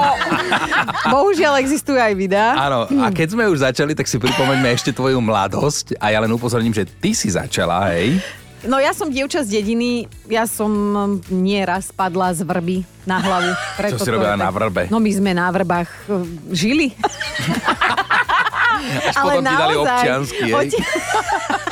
Bohužiaľ 1.08 1.58
existujú 1.58 1.98
aj 1.98 2.14
videá. 2.14 2.54
Áno, 2.54 2.86
a 3.02 3.10
keď 3.10 3.34
sme 3.34 3.44
už 3.50 3.64
začali, 3.64 3.92
tak 3.96 4.06
si 4.06 4.20
pripomeňme 4.20 4.68
ešte 4.70 4.94
tvoju 4.94 5.18
mladosť 5.18 5.98
a 5.98 6.14
ja 6.14 6.18
len 6.22 6.30
upozorním, 6.30 6.72
že 6.72 6.86
ty 6.86 7.12
si 7.12 7.32
začala, 7.32 7.90
hej? 7.94 8.20
No 8.66 8.82
ja 8.82 8.90
som 8.90 9.06
dievča 9.06 9.46
z 9.46 9.62
dediny, 9.62 10.10
ja 10.26 10.42
som 10.42 10.66
nieraz 11.30 11.94
padla 11.94 12.34
z 12.34 12.42
vrby 12.42 12.82
na 13.06 13.22
hlavu. 13.22 13.50
Preto 13.78 13.94
Čo 13.94 13.98
si 14.02 14.10
to 14.10 14.18
robila 14.18 14.34
je 14.34 14.42
na 14.42 14.50
vrbe? 14.50 14.82
No 14.90 14.98
my 14.98 15.10
sme 15.14 15.30
na 15.30 15.46
vrbách 15.46 15.90
e, 16.10 16.26
žili. 16.50 16.90
Až 18.88 19.14
potom 19.14 19.42
ti 19.46 19.54
dali 19.54 19.74
občiansky. 19.78 20.50
Oti- 20.50 20.82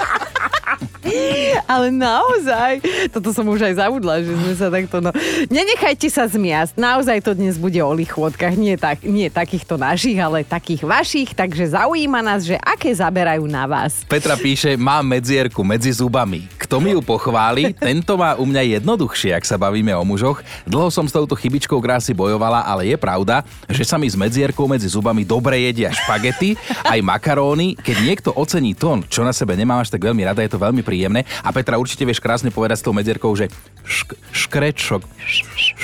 Ale 1.67 1.91
naozaj, 1.91 2.85
toto 3.11 3.35
som 3.35 3.43
už 3.51 3.67
aj 3.67 3.75
zabudla, 3.83 4.23
že 4.23 4.33
sme 4.33 4.55
sa 4.55 4.69
takto... 4.71 5.03
No... 5.03 5.11
Nenechajte 5.51 6.07
sa 6.13 6.29
zmiasť, 6.31 6.79
naozaj 6.79 7.19
to 7.25 7.35
dnes 7.35 7.59
bude 7.59 7.79
o 7.83 7.91
lichôtkach, 7.91 8.55
nie, 8.55 8.79
tak, 8.79 9.03
nie 9.03 9.27
takýchto 9.33 9.75
našich, 9.75 10.15
ale 10.21 10.47
takých 10.47 10.87
vašich, 10.87 11.31
takže 11.35 11.75
zaujíma 11.75 12.21
nás, 12.23 12.47
že 12.47 12.61
aké 12.61 12.93
zaberajú 12.95 13.49
na 13.49 13.67
vás. 13.67 14.05
Petra 14.07 14.39
píše, 14.39 14.79
mám 14.79 15.03
medzierku 15.07 15.65
medzi 15.65 15.91
zubami. 15.91 16.47
Kto 16.61 16.83
mi 16.83 16.93
ju 16.93 17.01
pochváli, 17.01 17.73
tento 17.75 18.19
má 18.19 18.35
u 18.37 18.45
mňa 18.47 18.83
jednoduchšie, 18.83 19.33
ak 19.33 19.47
sa 19.47 19.57
bavíme 19.59 19.95
o 19.95 20.03
mužoch. 20.03 20.43
Dlho 20.67 20.91
som 20.91 21.07
s 21.07 21.15
touto 21.15 21.39
chybičkou 21.39 21.79
krásy 21.79 22.11
bojovala, 22.11 22.67
ale 22.67 22.91
je 22.91 22.97
pravda, 22.99 23.47
že 23.71 23.87
sa 23.87 23.97
mi 23.97 24.11
s 24.11 24.19
medzierkou 24.19 24.67
medzi 24.67 24.91
zubami 24.91 25.23
dobre 25.23 25.63
jedia 25.63 25.95
špagety, 25.95 26.59
aj 26.83 26.99
makaróny. 27.07 27.79
Keď 27.79 27.97
niekto 28.03 28.31
ocení 28.35 28.75
tón, 28.75 29.07
čo 29.07 29.23
na 29.23 29.31
sebe 29.31 29.55
nemám 29.55 29.83
až 29.83 29.95
tak 29.95 30.03
veľmi 30.03 30.27
rada, 30.27 30.43
je 30.43 30.51
to 30.51 30.59
veľmi 30.59 30.83
príjemné. 30.83 31.06
A 31.45 31.49
Petra, 31.55 31.79
určite 31.79 32.03
vieš 32.03 32.19
krásne 32.19 32.51
povedať 32.51 32.83
s 32.83 32.87
tou 32.87 32.95
medzierkou, 32.97 33.31
že 33.37 33.53
šk- 33.87 34.19
škrečok, 34.33 35.03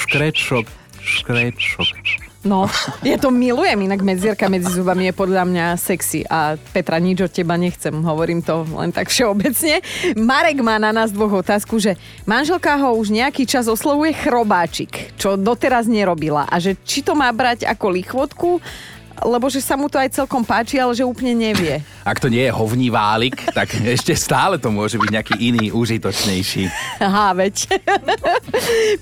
škrečok, 0.01 0.67
škrečok. 1.03 2.23
No, 2.43 2.67
ja 3.07 3.23
to 3.23 3.31
milujem, 3.31 3.87
inak 3.87 4.03
medzierka 4.03 4.51
medzi 4.51 4.67
zubami 4.75 5.07
je 5.07 5.15
podľa 5.15 5.47
mňa 5.47 5.67
sexy 5.79 6.27
a 6.27 6.59
Petra, 6.75 6.99
nič 6.99 7.23
od 7.23 7.31
teba 7.31 7.55
nechcem, 7.55 7.95
hovorím 7.95 8.43
to 8.43 8.67
len 8.75 8.91
tak 8.91 9.15
všeobecne. 9.15 9.79
Marek 10.19 10.59
má 10.59 10.75
na 10.83 10.91
nás 10.91 11.15
dvoch 11.15 11.47
otázku, 11.47 11.79
že 11.79 11.95
manželka 12.27 12.75
ho 12.83 12.99
už 12.99 13.15
nejaký 13.15 13.47
čas 13.47 13.71
oslovuje 13.71 14.11
chrobáčik, 14.19 15.15
čo 15.15 15.39
doteraz 15.39 15.87
nerobila 15.87 16.51
a 16.51 16.59
že 16.59 16.75
či 16.83 17.07
to 17.07 17.15
má 17.15 17.31
brať 17.31 17.63
ako 17.63 17.87
lichvotku, 17.95 18.51
lebo 19.25 19.47
že 19.49 19.63
sa 19.63 19.79
mu 19.79 19.87
to 19.89 19.99
aj 19.99 20.13
celkom 20.13 20.43
páči, 20.43 20.79
ale 20.79 20.93
že 20.95 21.07
úplne 21.07 21.35
nevie. 21.35 21.81
Ak 22.03 22.19
to 22.19 22.27
nie 22.27 22.43
je 22.45 22.53
hovní 22.53 22.91
válik, 22.91 23.39
tak 23.55 23.73
ešte 23.83 24.15
stále 24.19 24.59
to 24.59 24.69
môže 24.69 24.99
byť 24.99 25.11
nejaký 25.11 25.35
iný, 25.39 25.71
užitočnejší. 25.71 26.69
Aha, 26.99 27.33
veď. 27.33 27.67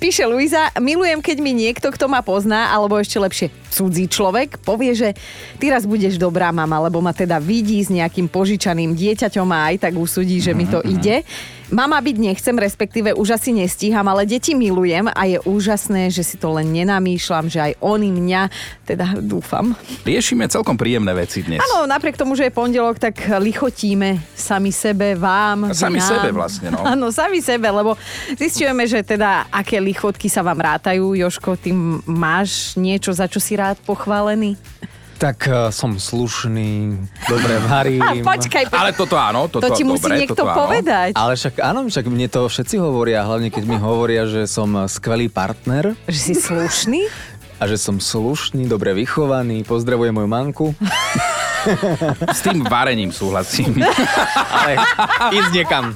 Píše 0.03 0.25
Luisa, 0.29 0.69
milujem, 0.79 1.21
keď 1.25 1.37
mi 1.41 1.53
niekto, 1.57 1.89
kto 1.89 2.07
ma 2.07 2.21
pozná, 2.21 2.73
alebo 2.73 3.01
ešte 3.01 3.17
lepšie 3.17 3.47
cudzí 3.73 4.11
človek, 4.11 4.61
povie, 4.61 4.93
že 4.93 5.17
ty 5.57 5.73
raz 5.73 5.87
budeš 5.87 6.21
dobrá 6.21 6.51
mama, 6.51 6.77
lebo 6.83 7.01
ma 7.01 7.15
teda 7.17 7.41
vidí 7.41 7.81
s 7.81 7.89
nejakým 7.89 8.29
požičaným 8.29 8.93
dieťaťom 8.93 9.49
a 9.49 9.73
aj 9.73 9.77
tak 9.89 9.95
usudí, 9.97 10.43
že 10.43 10.53
mi 10.53 10.67
to 10.69 10.83
ide. 10.85 11.23
Mama 11.71 12.03
byť 12.03 12.17
nechcem, 12.19 12.57
respektíve 12.59 13.15
už 13.15 13.39
asi 13.39 13.55
nestíham, 13.55 14.03
ale 14.11 14.27
deti 14.27 14.59
milujem 14.59 15.07
a 15.07 15.23
je 15.27 15.39
úžasné, 15.47 16.11
že 16.11 16.27
si 16.27 16.35
to 16.35 16.51
len 16.51 16.67
nenamýšľam, 16.75 17.47
že 17.47 17.63
aj 17.63 17.73
oni 17.79 18.11
mňa, 18.11 18.43
teda 18.83 19.23
dúfam. 19.23 19.79
Riešime 20.03 20.51
celkom 20.51 20.75
príjemné 20.75 21.15
veci 21.15 21.47
dnes. 21.47 21.63
Áno, 21.63 21.87
napriek 21.87 22.19
tomu, 22.19 22.35
že 22.35 22.51
je 22.51 22.53
pondelok, 22.53 22.99
tak 22.99 23.15
lichotíme 23.39 24.19
sami 24.35 24.75
sebe, 24.75 25.15
vám. 25.15 25.71
A 25.71 25.75
sami 25.75 26.03
nám. 26.03 26.11
sebe 26.11 26.29
vlastne, 26.35 26.75
no. 26.75 26.83
Áno, 26.93 27.15
sami 27.15 27.39
sebe, 27.39 27.71
lebo 27.71 27.95
zistujeme, 28.35 28.91
že 28.91 29.07
teda 29.07 29.47
aké 29.55 29.79
lichotky 29.79 30.27
sa 30.27 30.43
vám 30.43 30.59
rátajú. 30.59 31.15
Joško, 31.15 31.55
ty 31.55 31.71
máš 32.05 32.75
niečo, 32.75 33.15
za 33.15 33.31
čo 33.31 33.39
si 33.39 33.55
rád 33.55 33.79
pochválený? 33.87 34.59
Tak 35.21 35.39
uh, 35.53 35.69
som 35.69 36.01
slušný, 36.01 36.97
dobre 37.29 37.61
varím. 37.69 38.25
Počkaj, 38.25 38.73
Ale 38.73 38.97
toto 38.97 39.21
áno, 39.21 39.53
toto 39.53 39.69
to 39.69 39.77
ti 39.77 39.85
musí 39.85 40.09
dobre, 40.09 40.25
niekto 40.25 40.33
toto 40.33 40.49
áno. 40.49 40.57
povedať. 40.65 41.13
Ale 41.13 41.37
však 41.37 41.61
áno, 41.61 41.85
však 41.85 42.05
mne 42.09 42.27
to 42.33 42.49
všetci 42.49 42.81
hovoria, 42.81 43.29
hlavne 43.29 43.53
keď 43.53 43.65
mi 43.69 43.77
hovoria, 43.77 44.25
že 44.25 44.49
som 44.49 44.73
skvelý 44.89 45.29
partner 45.29 45.93
Že 46.09 46.21
si 46.25 46.35
slušný? 46.41 47.05
A 47.61 47.69
že 47.69 47.77
som 47.77 48.01
slušný, 48.01 48.65
dobre 48.65 48.97
vychovaný, 48.97 49.63
pozdravujem 49.63 50.17
moju 50.17 50.29
manku. 50.29 50.67
S 52.33 52.41
tým 52.41 52.65
varením 52.65 53.13
súhlasím. 53.13 53.85
Ale 54.57 54.81
ísť 55.29 55.51
niekam. 55.53 55.93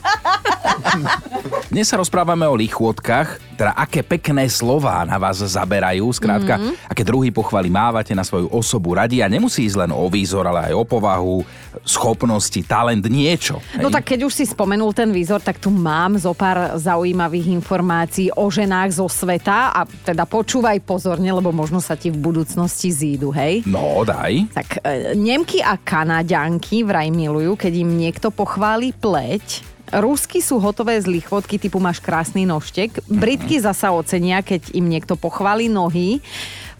Dnes 1.66 1.88
sa 1.88 1.96
rozprávame 1.96 2.44
o 2.44 2.52
lichôtkach, 2.52 3.40
teda 3.56 3.72
aké 3.72 4.04
pekné 4.04 4.44
slová 4.46 5.02
na 5.02 5.16
vás 5.16 5.40
zaberajú, 5.40 6.04
skrátka, 6.12 6.60
Mhm. 6.60 6.62
mm-hmm. 6.62 6.90
aké 6.92 7.02
druhý 7.02 7.32
pochvaly 7.32 7.72
mávate 7.72 8.12
na 8.12 8.22
svoju 8.22 8.52
osobu 8.52 8.92
radi 8.92 9.24
a 9.24 9.32
nemusí 9.32 9.64
ísť 9.64 9.88
len 9.88 9.90
o 9.90 10.04
výzor, 10.06 10.44
ale 10.44 10.70
aj 10.70 10.74
o 10.76 10.84
povahu, 10.84 11.36
schopnosti, 11.84 12.64
talent, 12.64 13.04
niečo. 13.04 13.60
No 13.76 13.92
hej? 13.92 13.94
tak 14.00 14.04
keď 14.16 14.26
už 14.26 14.32
si 14.32 14.44
spomenul 14.48 14.96
ten 14.96 15.12
výzor, 15.12 15.44
tak 15.44 15.60
tu 15.60 15.68
mám 15.68 16.16
zo 16.16 16.32
pár 16.32 16.80
zaujímavých 16.80 17.52
informácií 17.52 18.32
o 18.32 18.48
ženách 18.48 19.04
zo 19.04 19.06
sveta 19.06 19.76
a 19.76 19.84
teda 19.84 20.24
počúvaj 20.24 20.80
pozorne, 20.82 21.28
lebo 21.28 21.52
možno 21.52 21.84
sa 21.84 21.94
ti 21.94 22.08
v 22.08 22.18
budúcnosti 22.18 22.88
zídu, 22.88 23.28
hej? 23.30 23.62
No, 23.68 24.02
daj. 24.02 24.48
Tak 24.56 24.68
e, 24.80 25.12
Nemky 25.12 25.60
a 25.60 25.76
Kanaďanky 25.76 26.82
vraj 26.88 27.12
milujú, 27.12 27.54
keď 27.60 27.72
im 27.84 28.00
niekto 28.00 28.32
pochváli 28.32 28.96
pleť. 28.96 29.76
Rusky 29.92 30.40
sú 30.40 30.58
hotové 30.58 30.96
z 30.98 31.06
lichvotky 31.06 31.60
typu 31.60 31.76
máš 31.78 32.00
krásny 32.00 32.48
noštek. 32.48 33.04
Britky 33.06 33.60
zasa 33.60 33.92
ocenia, 33.92 34.40
keď 34.40 34.72
im 34.72 34.88
niekto 34.88 35.14
pochváli 35.14 35.68
nohy. 35.68 36.24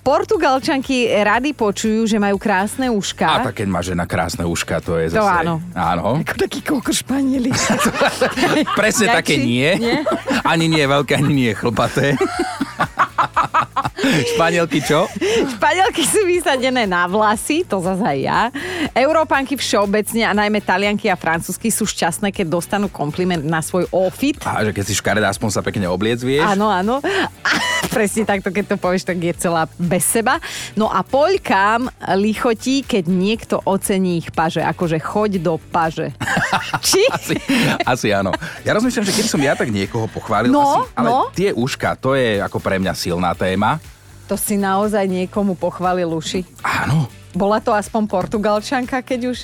Portugalčanky 0.05 1.09
rady 1.09 1.57
počujú, 1.57 2.05
že 2.05 2.21
majú 2.21 2.37
krásne 2.37 2.93
uška. 2.93 3.25
A 3.25 3.49
tak 3.49 3.65
keď 3.65 3.69
má 3.73 3.81
žena 3.81 4.05
krásne 4.05 4.45
uška, 4.45 4.85
to 4.85 5.01
je 5.01 5.09
To 5.17 5.25
zase... 5.25 5.49
áno. 5.49 5.65
Áno. 5.73 6.21
Ako 6.21 6.45
taký 6.45 6.61
kokr 6.61 6.93
španieli. 6.93 7.49
Presne 8.79 9.09
Ďakči, 9.09 9.17
také 9.17 9.35
nie. 9.41 9.81
nie? 9.81 9.97
Ani 10.53 10.69
nie 10.69 10.85
veľké, 10.85 11.17
ani 11.17 11.33
nie 11.33 11.53
chlpaté. 11.57 12.21
Španielky 14.05 14.85
čo? 14.85 15.09
Španielky 15.57 16.05
sú 16.05 16.21
vysadené 16.29 16.85
na 16.85 17.09
vlasy, 17.09 17.65
to 17.65 17.81
zase 17.81 18.05
aj 18.05 18.19
ja. 18.21 18.41
Európanky 18.93 19.57
všeobecne 19.57 20.29
a 20.29 20.37
najmä 20.37 20.61
talianky 20.61 21.09
a 21.09 21.17
francúzsky 21.17 21.73
sú 21.73 21.89
šťastné, 21.89 22.29
keď 22.29 22.53
dostanú 22.53 22.93
kompliment 22.93 23.41
na 23.41 23.65
svoj 23.65 23.89
outfit. 23.91 24.37
A 24.45 24.61
že 24.61 24.77
keď 24.77 24.85
si 24.85 24.95
škaredá, 24.95 25.33
aspoň 25.33 25.51
sa 25.51 25.65
pekne 25.65 25.89
obliec, 25.89 26.21
vieš? 26.21 26.45
Áno, 26.45 26.69
áno. 26.69 27.01
A 27.01 27.53
presne 27.89 28.23
takto, 28.23 28.49
keď 28.49 28.75
to 28.75 28.77
povieš, 28.77 29.05
tak 29.05 29.19
je 29.19 29.33
celá 29.37 29.67
bez 29.77 30.05
seba. 30.05 30.39
No 30.75 30.89
a 30.89 31.03
poľkám 31.03 31.89
lichotí, 32.17 32.83
keď 32.83 33.05
niekto 33.07 33.57
ocení 33.63 34.21
ich 34.21 34.31
paže, 34.31 34.61
akože 34.61 34.99
choď 34.99 35.31
do 35.41 35.55
paže. 35.59 36.13
Či? 36.87 37.03
Asi, 37.11 37.35
asi 37.83 38.09
áno. 38.11 38.31
Ja 38.63 38.75
rozmýšľam, 38.75 39.07
že 39.07 39.17
keď 39.17 39.27
som 39.27 39.41
ja 39.41 39.55
tak 39.55 39.69
niekoho 39.71 40.07
pochválil, 40.07 40.51
No, 40.51 40.85
asi, 40.85 40.95
ale 40.95 41.09
no. 41.11 41.19
tie 41.33 41.51
uška, 41.51 41.97
to 41.97 42.15
je 42.15 42.39
ako 42.39 42.59
pre 42.61 42.79
mňa 42.79 42.93
silná 42.95 43.33
téma. 43.35 43.81
To 44.25 44.41
si 44.41 44.57
naozaj 44.57 45.05
niekomu 45.05 45.53
pochválil 45.53 46.09
uši. 46.09 46.45
Áno, 46.65 47.09
Bola 47.35 47.59
to 47.59 47.75
aspoň 47.75 48.07
portugalčanka, 48.07 49.03
keď 49.03 49.35
už 49.35 49.39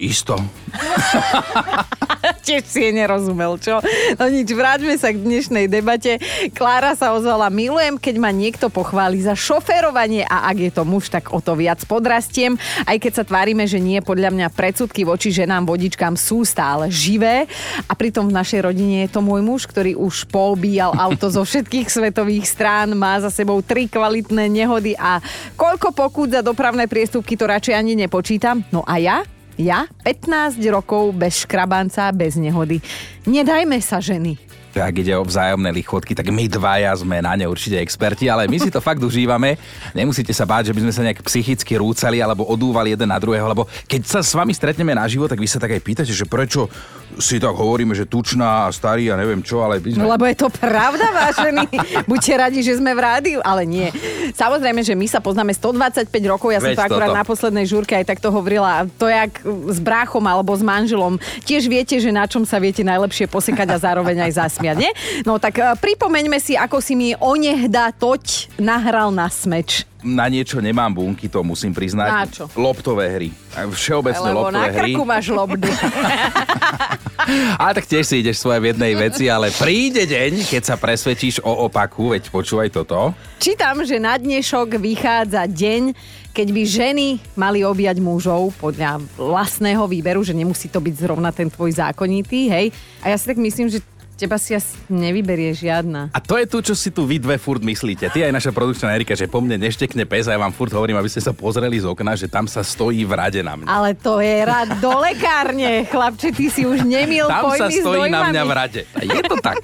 isto. 0.00 0.40
Tiež 2.46 2.64
si 2.64 2.88
jej 2.88 2.92
nerozumel, 2.96 3.60
čo? 3.60 3.78
No 4.16 4.24
nič, 4.26 4.48
vráťme 4.50 4.96
sa 4.96 5.12
k 5.12 5.20
dnešnej 5.20 5.68
debate. 5.68 6.16
Klára 6.56 6.96
sa 6.96 7.12
ozvala, 7.12 7.52
milujem, 7.52 8.00
keď 8.00 8.16
ma 8.16 8.32
niekto 8.32 8.72
pochváli 8.72 9.20
za 9.20 9.36
šoférovanie 9.36 10.24
a 10.24 10.48
ak 10.48 10.56
je 10.56 10.72
to 10.72 10.82
muž, 10.88 11.12
tak 11.12 11.30
o 11.30 11.38
to 11.44 11.52
viac 11.54 11.78
podrastiem. 11.84 12.56
Aj 12.88 12.96
keď 12.96 13.22
sa 13.22 13.24
tvárime, 13.28 13.68
že 13.68 13.76
nie, 13.76 14.00
podľa 14.00 14.32
mňa 14.32 14.48
predsudky 14.56 15.04
voči 15.04 15.28
ženám 15.30 15.68
vodičkám 15.68 16.16
sú 16.16 16.42
stále 16.48 16.88
živé 16.88 17.44
a 17.86 17.92
pritom 17.92 18.26
v 18.28 18.36
našej 18.36 18.60
rodine 18.66 19.04
je 19.06 19.10
to 19.12 19.20
môj 19.20 19.44
muž, 19.44 19.68
ktorý 19.68 19.94
už 20.00 20.26
poobíjal 20.32 20.96
auto 20.96 21.28
zo 21.28 21.44
všetkých 21.44 21.92
svetových 21.92 22.48
strán, 22.48 22.96
má 22.96 23.20
za 23.20 23.28
sebou 23.28 23.60
tri 23.60 23.86
kvalitné 23.86 24.48
nehody 24.48 24.96
a 24.96 25.20
koľko 25.54 25.92
pokút 25.92 26.32
za 26.32 26.40
dopravné 26.40 26.88
priestupky 26.88 27.36
to 27.36 27.44
radšej 27.44 27.74
ani 27.76 27.94
nepočítam. 27.96 28.64
No 28.72 28.80
a 28.86 28.96
ja? 28.96 29.22
Ja 29.60 29.84
15 30.08 30.56
rokov 30.72 31.12
bez 31.12 31.44
škrabanca, 31.44 32.08
bez 32.16 32.40
nehody. 32.40 32.80
Nedajme 33.28 33.76
sa 33.84 34.00
ženy. 34.00 34.49
Ak 34.70 34.94
ide 34.94 35.18
o 35.18 35.26
vzájomné 35.26 35.74
lichotky, 35.74 36.14
tak 36.14 36.30
my 36.30 36.46
dvaja 36.46 36.94
sme 36.94 37.18
na 37.18 37.34
ne 37.34 37.46
určite 37.50 37.82
experti, 37.82 38.30
ale 38.30 38.46
my 38.46 38.58
si 38.62 38.70
to 38.70 38.78
fakt 38.78 39.02
užívame. 39.02 39.58
Nemusíte 39.90 40.30
sa 40.30 40.46
báť, 40.46 40.70
že 40.70 40.74
by 40.78 40.80
sme 40.86 40.92
sa 40.94 41.02
nejak 41.02 41.26
psychicky 41.26 41.74
rúcali 41.74 42.22
alebo 42.22 42.46
odúvali 42.46 42.94
jeden 42.94 43.10
na 43.10 43.18
druhého, 43.18 43.46
lebo 43.50 43.66
keď 43.90 44.02
sa 44.06 44.20
s 44.22 44.30
vami 44.30 44.54
stretneme 44.54 44.94
naživo, 44.94 45.26
tak 45.26 45.42
vy 45.42 45.48
sa 45.50 45.58
tak 45.58 45.74
aj 45.74 45.82
pýtate, 45.82 46.12
že 46.14 46.22
prečo 46.28 46.70
si 47.18 47.42
tak 47.42 47.58
hovoríme, 47.58 47.90
že 47.90 48.06
tučná 48.06 48.70
a 48.70 48.72
starý 48.72 49.10
a 49.10 49.18
neviem 49.18 49.42
čo, 49.42 49.66
ale 49.66 49.82
my 49.82 49.90
sme... 49.90 49.98
No 49.98 50.14
lebo 50.14 50.30
je 50.30 50.36
to 50.38 50.46
pravda, 50.46 51.10
vážení. 51.10 51.66
Buďte 52.10 52.32
radi, 52.38 52.60
že 52.62 52.78
sme 52.78 52.94
v 52.94 53.00
rádiu, 53.02 53.38
ale 53.42 53.66
nie. 53.66 53.90
Samozrejme, 54.38 54.86
že 54.86 54.94
my 54.94 55.06
sa 55.10 55.18
poznáme 55.18 55.50
125 55.50 56.06
rokov, 56.30 56.54
ja 56.54 56.62
som 56.62 56.70
Veď 56.70 56.78
to 56.78 56.86
akurát 56.86 57.10
toto. 57.10 57.18
na 57.18 57.24
poslednej 57.26 57.66
žúrke 57.66 57.98
aj 57.98 58.06
takto 58.06 58.30
hovorila. 58.30 58.86
To 59.02 59.10
jak 59.10 59.42
s 59.42 59.78
bráchom 59.82 60.22
alebo 60.22 60.54
s 60.54 60.62
manželom. 60.62 61.18
Tiež 61.42 61.66
viete, 61.66 61.98
že 61.98 62.14
na 62.14 62.30
čom 62.30 62.46
sa 62.46 62.62
viete 62.62 62.86
najlepšie 62.86 63.26
posekať 63.26 63.66
a 63.74 63.76
zároveň 63.82 64.30
aj 64.30 64.46
zasmiať, 64.60 64.76
nie? 64.76 64.92
No 65.24 65.40
tak 65.40 65.56
eh, 65.56 65.72
pripomeňme 65.72 66.36
si, 66.36 66.52
ako 66.54 66.84
si 66.84 66.92
mi 66.92 67.16
onehda 67.16 67.96
toť 67.96 68.52
nahral 68.60 69.08
na 69.08 69.32
smeč. 69.32 69.88
na 70.00 70.28
niečo 70.28 70.60
nemám 70.60 70.92
bunky, 70.92 71.28
to 71.28 71.44
musím 71.44 71.72
priznať. 71.76 72.08
Na 72.08 72.24
čo? 72.24 72.44
Loptové 72.56 73.08
hry. 73.12 73.28
Všeobecné 73.52 74.32
Lebo 74.32 74.48
na 74.48 74.64
loptové 74.64 74.68
hry. 74.72 74.92
krku 74.92 75.02
máš 75.04 75.26
lobdy. 75.28 75.68
Ale 77.60 77.72
tak 77.76 77.84
tiež 77.84 78.04
si 78.08 78.24
ideš 78.24 78.40
svoje 78.40 78.64
v 78.64 78.72
jednej 78.72 78.96
veci, 78.96 79.28
ale 79.28 79.52
príde 79.52 80.08
deň, 80.08 80.48
keď 80.48 80.62
sa 80.64 80.80
presvedčíš 80.80 81.44
o 81.44 81.68
opaku, 81.68 82.16
veď 82.16 82.32
počúvaj 82.32 82.72
toto. 82.72 83.12
Čítam, 83.36 83.84
že 83.84 84.00
na 84.00 84.16
dnešok 84.16 84.80
vychádza 84.80 85.44
deň, 85.44 85.92
keď 86.32 86.48
by 86.48 86.62
ženy 86.64 87.06
mali 87.36 87.60
objať 87.60 88.00
mužov 88.00 88.56
podľa 88.56 89.04
vlastného 89.20 89.84
výberu, 89.84 90.24
že 90.24 90.32
nemusí 90.32 90.72
to 90.72 90.80
byť 90.80 90.94
zrovna 90.96 91.28
ten 91.30 91.52
tvoj 91.52 91.76
zákonitý, 91.76 92.48
hej. 92.48 92.72
A 93.04 93.12
ja 93.12 93.16
si 93.20 93.28
tak 93.28 93.36
myslím, 93.36 93.68
že 93.68 93.84
teba 94.20 94.36
si 94.36 94.52
asi 94.52 94.76
nevyberie 94.92 95.56
žiadna. 95.56 96.12
A 96.12 96.20
to 96.20 96.36
je 96.36 96.44
tu, 96.44 96.60
čo 96.60 96.76
si 96.76 96.92
tu 96.92 97.08
vy 97.08 97.16
dve 97.16 97.40
furt 97.40 97.64
myslíte. 97.64 98.12
Ty 98.12 98.28
aj 98.28 98.36
naša 98.36 98.52
produkčná 98.52 98.92
Erika, 98.92 99.16
že 99.16 99.24
po 99.24 99.40
mne 99.40 99.56
neštekne 99.56 100.04
pes 100.04 100.28
a 100.28 100.36
ja 100.36 100.40
vám 100.40 100.52
furt 100.52 100.68
hovorím, 100.76 101.00
aby 101.00 101.08
ste 101.08 101.24
sa 101.24 101.32
pozreli 101.32 101.80
z 101.80 101.88
okna, 101.88 102.12
že 102.20 102.28
tam 102.28 102.44
sa 102.44 102.60
stojí 102.60 103.08
v 103.08 103.12
rade 103.16 103.40
na 103.40 103.56
mňa. 103.56 103.64
Ale 103.64 103.96
to 103.96 104.20
je 104.20 104.36
rad 104.44 104.76
do 104.76 104.92
lekárne, 105.00 105.88
chlapče, 105.88 106.36
ty 106.36 106.52
si 106.52 106.68
už 106.68 106.84
nemil 106.84 107.24
Tam 107.32 107.48
sa 107.56 107.72
stojí 107.72 108.12
na 108.12 108.28
mňa 108.28 108.42
v 108.44 108.52
rade. 108.52 108.80
A 108.92 109.00
je 109.08 109.20
to 109.24 109.36
tak. 109.40 109.56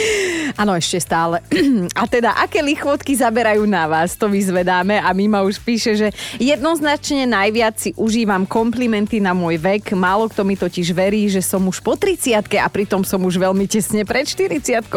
Áno, 0.60 0.74
ešte 0.74 0.98
stále. 0.98 1.38
A 2.00 2.02
teda, 2.10 2.34
aké 2.42 2.58
lichvotky 2.58 3.14
zaberajú 3.14 3.62
na 3.70 3.86
vás, 3.86 4.18
to 4.18 4.26
vyzvedáme 4.26 4.98
a 4.98 5.12
Mima 5.14 5.44
už 5.44 5.60
píše, 5.62 5.94
že 5.94 6.08
jednoznačne 6.42 7.28
najviac 7.28 7.78
si 7.78 7.90
užívam 7.94 8.48
komplimenty 8.48 9.22
na 9.22 9.36
môj 9.36 9.60
vek. 9.60 9.94
Málo 9.94 10.26
kto 10.26 10.42
mi 10.42 10.56
totiž 10.56 10.90
verí, 10.96 11.28
že 11.28 11.44
som 11.44 11.62
už 11.68 11.84
po 11.84 11.94
30 11.94 12.48
a 12.58 12.68
pritom 12.72 13.04
som 13.04 13.20
už 13.22 13.36
veľmi 13.36 13.68
tesne 13.92 14.08
pred 14.08 14.24
40 14.24 14.88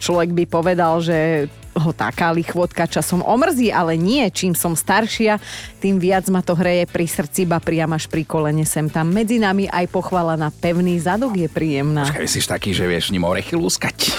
Človek 0.00 0.32
by 0.32 0.44
povedal, 0.48 1.04
že 1.04 1.52
ho 1.76 1.92
taká 1.92 2.32
lichvotka 2.32 2.88
časom 2.88 3.20
omrzí, 3.20 3.68
ale 3.68 4.00
nie. 4.00 4.24
Čím 4.32 4.56
som 4.56 4.72
staršia, 4.72 5.36
tým 5.84 6.00
viac 6.00 6.24
ma 6.32 6.40
to 6.40 6.56
hreje 6.56 6.88
pri 6.88 7.04
srdci, 7.04 7.44
ba 7.44 7.60
priam 7.60 7.92
až 7.92 8.08
pri 8.08 8.24
kolene 8.24 8.64
sem 8.64 8.88
tam. 8.88 9.12
Medzi 9.12 9.36
nami 9.36 9.68
aj 9.68 9.84
pochvala 9.92 10.40
na 10.40 10.48
pevný 10.48 10.96
zadok 10.96 11.36
je 11.36 11.46
príjemná. 11.46 12.08
Počkaj, 12.08 12.24
si 12.24 12.40
taký, 12.40 12.72
že 12.72 12.88
vieš 12.88 13.12
ním 13.12 13.28
orechy 13.28 13.52
lúskať. 13.52 14.16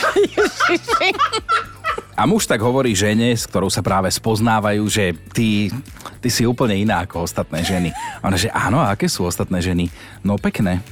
A 2.19 2.27
muž 2.27 2.45
tak 2.51 2.59
hovorí 2.59 2.91
žene, 2.93 3.31
s 3.31 3.47
ktorou 3.47 3.71
sa 3.71 3.79
práve 3.79 4.11
spoznávajú, 4.11 4.83
že 4.91 5.15
ty, 5.31 5.71
ty 6.19 6.27
si 6.27 6.43
úplne 6.43 6.75
iná 6.75 7.07
ako 7.07 7.23
ostatné 7.23 7.63
ženy. 7.63 7.95
A 8.19 8.27
ona, 8.27 8.35
že 8.35 8.51
áno, 8.51 8.77
a 8.83 8.91
aké 8.91 9.07
sú 9.07 9.23
ostatné 9.23 9.63
ženy? 9.63 9.87
No 10.19 10.35
pekné. 10.35 10.83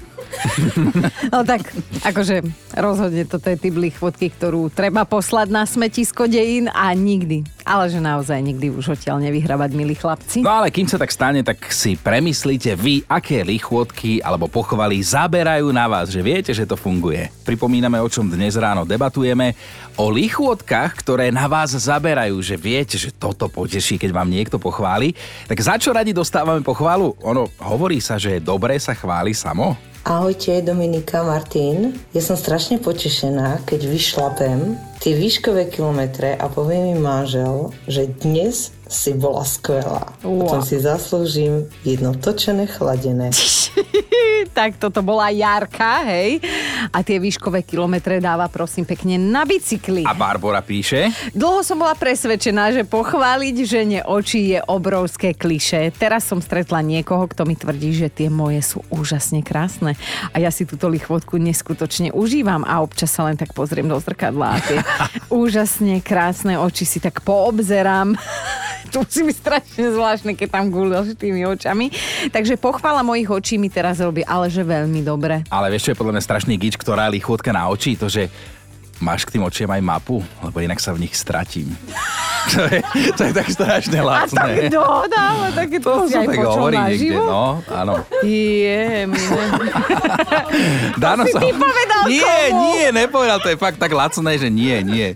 No 1.33 1.43
tak, 1.43 1.69
akože 2.03 2.45
rozhodne 2.77 3.23
toto 3.27 3.47
je 3.51 3.57
typ 3.57 3.75
lichvotky, 3.75 4.31
ktorú 4.31 4.69
treba 4.71 5.03
poslať 5.03 5.47
na 5.51 5.63
smetisko 5.67 6.29
dejín 6.29 6.71
a 6.71 6.91
nikdy, 6.93 7.43
ale 7.67 7.91
že 7.91 7.99
naozaj 7.99 8.39
nikdy 8.39 8.71
už 8.71 8.97
odtiaľ 8.97 9.19
nevyhrabať, 9.23 9.69
milí 9.75 9.95
chlapci. 9.97 10.41
No 10.45 10.53
ale 10.53 10.71
kým 10.71 10.87
sa 10.87 10.95
tak 10.99 11.11
stane, 11.11 11.43
tak 11.43 11.59
si 11.73 11.99
premyslíte 11.99 12.73
vy, 12.79 13.03
aké 13.09 13.43
lichvotky 13.43 14.23
alebo 14.23 14.47
pochvaly 14.47 14.99
zaberajú 15.03 15.69
na 15.73 15.85
vás, 15.89 16.09
že 16.13 16.23
viete, 16.23 16.51
že 16.55 16.67
to 16.67 16.79
funguje. 16.79 17.27
Pripomíname, 17.43 17.99
o 17.99 18.07
čom 18.07 18.27
dnes 18.27 18.55
ráno 18.55 18.87
debatujeme, 18.87 19.55
o 19.97 20.13
lichvotkách, 20.13 20.93
ktoré 21.01 21.33
na 21.33 21.49
vás 21.49 21.73
zaberajú, 21.73 22.37
že 22.39 22.55
viete, 22.55 22.95
že 22.95 23.09
toto 23.09 23.49
poteší, 23.49 23.97
keď 23.97 24.13
vám 24.13 24.29
niekto 24.29 24.61
pochváli. 24.61 25.17
Tak 25.49 25.57
za 25.57 25.75
čo 25.81 25.91
radi 25.91 26.13
dostávame 26.13 26.61
pochvalu? 26.61 27.17
Ono, 27.25 27.49
hovorí 27.59 27.97
sa, 27.97 28.21
že 28.21 28.37
dobre 28.37 28.77
sa 28.77 28.93
chváli 28.93 29.33
samo. 29.33 29.73
Ahojte, 30.07 30.63
Dominika, 30.63 31.19
Martin. 31.19 31.91
Ja 32.15 32.23
som 32.23 32.39
strašne 32.39 32.79
potešená, 32.79 33.59
keď 33.67 33.91
vyšlapem 33.91 34.79
tie 35.03 35.11
výškové 35.11 35.67
kilometre 35.67 36.31
a 36.31 36.47
povie 36.47 36.79
mi 36.79 36.95
manžel, 36.95 37.75
že 37.91 38.07
dnes 38.23 38.71
si 38.87 39.13
bola 39.13 39.43
skvelá. 39.43 40.17
Wow. 40.23 40.47
Potom 40.47 40.61
si 40.63 40.79
zaslúžim 40.79 41.67
jedno 41.83 42.15
točené 42.15 42.67
chladené. 42.67 43.31
tak 44.57 44.81
toto 44.81 45.05
bola 45.05 45.29
Jarka, 45.29 46.07
hej. 46.09 46.41
A 46.89 47.05
tie 47.05 47.21
výškové 47.21 47.61
kilometre 47.61 48.17
dáva 48.17 48.49
prosím 48.49 48.89
pekne 48.89 49.21
na 49.21 49.45
bicykli. 49.45 50.01
A 50.07 50.17
Barbara 50.17 50.65
píše, 50.65 51.13
Dlho 51.37 51.61
som 51.61 51.77
bola 51.77 51.93
presvedčená, 51.93 52.73
že 52.73 52.81
pochváliť 52.87 53.55
žene 53.67 53.99
oči 54.01 54.57
je 54.57 54.59
obrovské 54.65 55.37
kliše. 55.37 55.93
Teraz 55.93 56.25
som 56.25 56.41
stretla 56.41 56.81
niekoho, 56.81 57.29
kto 57.29 57.45
mi 57.45 57.53
tvrdí, 57.53 57.93
že 57.93 58.09
tie 58.09 58.33
moje 58.33 58.65
sú 58.65 58.81
úžasne 58.89 59.45
krásne. 59.45 59.93
A 60.33 60.41
ja 60.41 60.49
si 60.49 60.65
túto 60.65 60.89
lichvotku 60.89 61.37
neskutočne 61.37 62.09
užívam 62.15 62.65
a 62.65 62.81
občas 62.81 63.13
sa 63.13 63.29
len 63.29 63.37
tak 63.37 63.53
pozriem 63.53 63.85
do 63.85 63.99
zrkadla 64.01 64.57
a 64.57 64.63
tie 64.63 64.79
úžasne 65.29 66.01
krásne 66.01 66.57
oči 66.57 66.85
si 66.87 66.97
tak 66.97 67.21
poobzerám. 67.21 68.17
to 68.93 69.03
musí 69.03 69.21
byť 69.27 69.37
strašne 69.37 69.85
zvláštne, 69.93 70.31
keď 70.33 70.47
tam 70.49 70.65
gúľaš 70.71 71.15
tými 71.19 71.43
očami. 71.45 71.91
Takže 72.31 72.57
pochvála 72.57 73.03
mojich 73.03 73.29
očí 73.29 73.55
mi 73.59 73.67
teraz 73.67 73.99
robí 73.99 74.23
ale 74.23 74.47
že 74.47 74.63
veľmi 74.63 75.03
dobre. 75.03 75.43
ale 75.51 75.71
vieš, 75.71 75.89
čo 75.89 75.91
je 75.93 75.99
podľa 75.99 76.13
mňa 76.17 76.23
strašný 76.23 76.55
gič, 76.57 76.75
ktorá 76.79 77.07
je 77.07 77.19
lichvotka 77.19 77.51
na 77.51 77.67
oči, 77.69 77.99
to, 77.99 78.07
že 78.07 78.27
máš 78.99 79.23
k 79.23 79.37
tým 79.37 79.43
očiem 79.43 79.67
aj 79.67 79.79
mapu, 79.79 80.17
lebo 80.39 80.57
inak 80.57 80.77
sa 80.77 80.91
v 80.91 81.03
nich 81.03 81.13
stratím. 81.13 81.69
to, 82.53 82.63
je, 82.65 82.79
to 83.13 83.21
je 83.23 83.33
tak 83.33 83.47
strašne 83.47 83.97
A 83.97 84.23
to 84.23 84.35
mi 84.35 84.39
lacné. 84.39 84.69
dohoda, 84.69 85.19
ale 85.35 85.47
také 85.51 85.77
to, 85.77 85.89
To 85.97 86.05
si 86.05 86.13
sa 86.13 86.21
aj 86.21 86.27
tak 86.27 86.39
hovorí 86.41 86.77
niekde, 86.79 87.15
no, 87.15 87.45
áno. 87.67 87.93
Je, 88.21 88.81
mine. 89.05 89.47
Dano 90.95 91.23
si 91.23 91.33
ty 91.33 91.49
povedal 91.51 92.01
Nie, 92.07 92.37
komu? 92.49 92.61
nie, 92.71 92.85
nepovedal, 92.91 93.37
to 93.39 93.49
je 93.49 93.57
fakt 93.57 93.77
tak 93.77 93.91
lacné, 93.91 94.31
že 94.35 94.47
nie, 94.47 94.81
nie. 94.81 95.07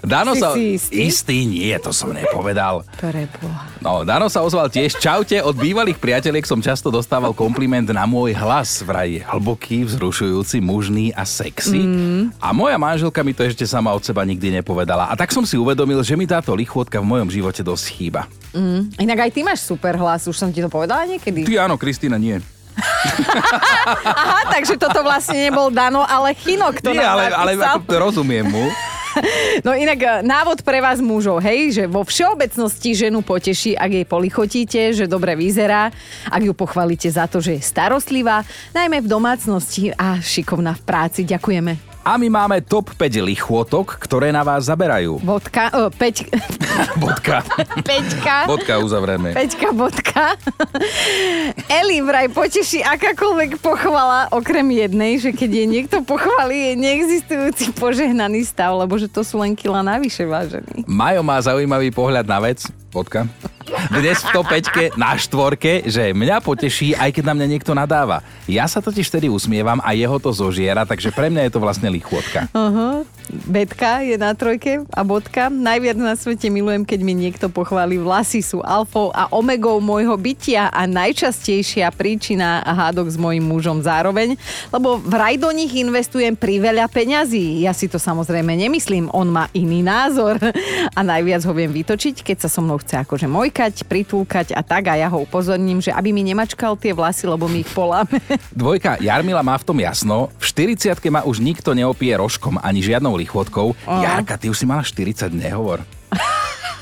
Dano 0.00 0.34
Si 0.34 0.40
sa... 0.40 0.52
si 0.52 0.62
istý? 0.76 0.94
Istý, 1.04 1.36
nie, 1.46 1.74
to 1.78 1.90
som 1.90 2.10
nepovedal. 2.10 2.84
Pre 2.94 3.24
Boha. 3.38 3.64
No, 3.84 4.00
Dano 4.00 4.32
sa 4.32 4.40
ozval 4.40 4.72
tiež. 4.72 4.96
Čaute, 4.96 5.44
od 5.44 5.60
bývalých 5.60 6.00
priateliek 6.00 6.48
som 6.48 6.56
často 6.56 6.88
dostával 6.88 7.36
kompliment 7.36 7.84
na 7.92 8.08
môj 8.08 8.32
hlas. 8.32 8.80
Vraj 8.80 9.20
hlboký, 9.28 9.84
vzrušujúci, 9.84 10.64
mužný 10.64 11.12
a 11.12 11.28
sexy. 11.28 11.84
Mm. 11.84 12.32
A 12.40 12.56
moja 12.56 12.80
manželka 12.80 13.20
mi 13.20 13.36
to 13.36 13.44
ešte 13.44 13.68
sama 13.68 13.92
od 13.92 14.00
seba 14.00 14.24
nikdy 14.24 14.56
nepovedala. 14.56 15.12
A 15.12 15.14
tak 15.20 15.36
som 15.36 15.44
si 15.44 15.60
uvedomil, 15.60 16.00
že 16.00 16.16
mi 16.16 16.24
táto 16.24 16.56
lichvotka 16.56 16.96
v 16.96 17.12
mojom 17.12 17.28
živote 17.28 17.60
dosť 17.60 17.84
chýba. 17.92 18.24
Inak 18.96 19.28
aj 19.28 19.30
ty 19.36 19.44
máš 19.44 19.68
super 19.68 20.00
hlas, 20.00 20.24
už 20.24 20.32
som 20.40 20.48
ti 20.48 20.64
to 20.64 20.72
povedala 20.72 21.04
niekedy. 21.04 21.44
Ty 21.44 21.68
áno, 21.68 21.76
Kristýna, 21.76 22.16
nie. 22.16 22.40
Aha, 24.24 24.48
takže 24.48 24.80
toto 24.80 25.04
vlastne 25.04 25.52
nebol 25.52 25.68
Dano, 25.68 26.08
ale 26.08 26.32
Chino, 26.32 26.72
kto 26.72 26.96
nie, 26.96 27.04
ale, 27.04 27.28
ale 27.30 27.52
napísal. 27.52 27.84
ako 27.84 27.94
rozumiem 28.00 28.48
mu. 28.48 28.64
No 29.66 29.72
inak 29.72 29.98
e, 30.02 30.08
návod 30.26 30.66
pre 30.66 30.82
vás 30.82 30.98
mužov, 30.98 31.40
hej, 31.40 31.70
že 31.70 31.84
vo 31.86 32.02
všeobecnosti 32.02 32.90
ženu 32.94 33.22
poteší, 33.22 33.78
ak 33.78 33.90
jej 33.90 34.06
polichotíte, 34.06 34.80
že 34.92 35.04
dobre 35.06 35.38
vyzerá, 35.38 35.90
ak 36.28 36.42
ju 36.42 36.52
pochválite 36.52 37.06
za 37.08 37.30
to, 37.30 37.38
že 37.38 37.58
je 37.58 37.62
starostlivá, 37.62 38.42
najmä 38.74 39.00
v 39.00 39.10
domácnosti 39.10 39.94
a 39.94 40.18
šikovná 40.18 40.74
v 40.74 40.82
práci. 40.82 41.20
Ďakujeme. 41.22 41.93
A 42.04 42.20
my 42.20 42.28
máme 42.28 42.60
top 42.60 42.92
5 43.00 43.24
lichôtok, 43.24 43.96
ktoré 43.96 44.28
na 44.28 44.44
vás 44.44 44.68
zaberajú. 44.68 45.24
Bodka, 45.24 45.72
o, 45.72 45.88
peť, 45.88 46.28
Bodka. 47.02 47.40
peťka. 47.80 48.44
Bodka 48.44 48.76
uzavrieme. 48.76 49.32
Peťka, 49.32 49.72
bodka. 49.72 50.36
Eli 51.80 52.04
vraj 52.04 52.28
poteší 52.28 52.84
akákoľvek 52.84 53.56
pochvala, 53.56 54.28
okrem 54.36 54.68
jednej, 54.68 55.16
že 55.16 55.32
keď 55.32 55.50
je 55.56 55.64
niekto 55.64 55.96
pochvalí, 56.04 56.76
je 56.76 56.84
neexistujúci 56.84 57.72
požehnaný 57.72 58.44
stav, 58.44 58.76
lebo 58.76 59.00
že 59.00 59.08
to 59.08 59.24
sú 59.24 59.40
len 59.40 59.56
kila 59.56 59.80
navyše, 59.80 60.28
vážený. 60.28 60.84
Majo 60.84 61.24
má 61.24 61.40
zaujímavý 61.40 61.88
pohľad 61.88 62.28
na 62.28 62.36
vec. 62.36 62.68
Bodka. 62.92 63.24
Dnes 63.64 64.20
v 64.20 64.28
top 64.32 64.46
5 64.52 65.00
na 65.00 65.16
štvorke, 65.16 65.88
že 65.88 66.12
mňa 66.12 66.44
poteší, 66.44 66.92
aj 66.92 67.16
keď 67.16 67.24
na 67.32 67.34
mňa 67.34 67.46
niekto 67.56 67.72
nadáva. 67.72 68.20
Ja 68.44 68.68
sa 68.68 68.84
totiž 68.84 69.08
vtedy 69.08 69.32
usmievam 69.32 69.80
a 69.80 69.96
jeho 69.96 70.20
to 70.20 70.30
zožiera, 70.36 70.84
takže 70.84 71.08
pre 71.14 71.32
mňa 71.32 71.48
je 71.48 71.52
to 71.52 71.62
vlastne 71.64 71.88
lichôtka. 71.88 72.52
Aha, 72.52 73.08
Betka 73.32 74.04
je 74.04 74.20
na 74.20 74.36
trojke 74.36 74.84
a 74.92 75.00
bodka. 75.00 75.48
Najviac 75.48 75.96
na 75.96 76.12
svete 76.12 76.52
milujem, 76.52 76.84
keď 76.84 77.00
mi 77.00 77.16
niekto 77.16 77.48
pochváli. 77.48 77.96
Vlasy 77.96 78.44
sú 78.44 78.60
alfou 78.60 79.08
a 79.16 79.32
omegou 79.32 79.80
môjho 79.80 80.12
bytia 80.20 80.68
a 80.68 80.84
najčastejšia 80.84 81.88
príčina 81.96 82.60
hádok 82.60 83.08
s 83.08 83.16
mojim 83.16 83.40
mužom 83.40 83.80
zároveň, 83.80 84.36
lebo 84.68 85.00
vraj 85.00 85.40
do 85.40 85.48
nich 85.56 85.72
investujem 85.72 86.36
pri 86.36 86.60
veľa 86.60 86.84
peňazí. 86.92 87.64
Ja 87.64 87.72
si 87.72 87.88
to 87.88 87.96
samozrejme 87.96 88.52
nemyslím, 88.52 89.08
on 89.16 89.32
má 89.32 89.48
iný 89.56 89.80
názor 89.80 90.36
a 90.92 91.00
najviac 91.00 91.40
ho 91.48 91.52
viem 91.56 91.72
vytočiť, 91.72 92.20
keď 92.20 92.44
sa 92.44 92.48
so 92.52 92.60
mnou 92.60 92.76
chce 92.76 93.08
akože 93.08 93.24
mojkať, 93.54 93.86
pritúkať 93.86 94.50
a 94.50 94.66
tak 94.66 94.90
a 94.90 94.98
ja 94.98 95.06
ho 95.06 95.22
upozorním, 95.22 95.78
že 95.78 95.94
aby 95.94 96.10
mi 96.10 96.26
nemačkal 96.26 96.74
tie 96.74 96.90
vlasy, 96.90 97.30
lebo 97.30 97.46
mi 97.46 97.62
ich 97.62 97.70
poláme. 97.70 98.18
Dvojka, 98.50 98.98
Jarmila 98.98 99.46
má 99.46 99.54
v 99.54 99.62
tom 99.62 99.78
jasno. 99.78 100.34
V 100.42 100.74
40 100.74 100.98
ma 101.06 101.22
už 101.22 101.38
nikto 101.38 101.70
neopije 101.70 102.18
rožkom 102.18 102.58
ani 102.58 102.82
žiadnou 102.82 103.14
lichotkou. 103.14 103.78
Jarka, 103.86 104.42
ty 104.42 104.50
už 104.50 104.58
si 104.58 104.66
mala 104.66 104.82
40, 104.82 105.30
nehovor. 105.30 105.86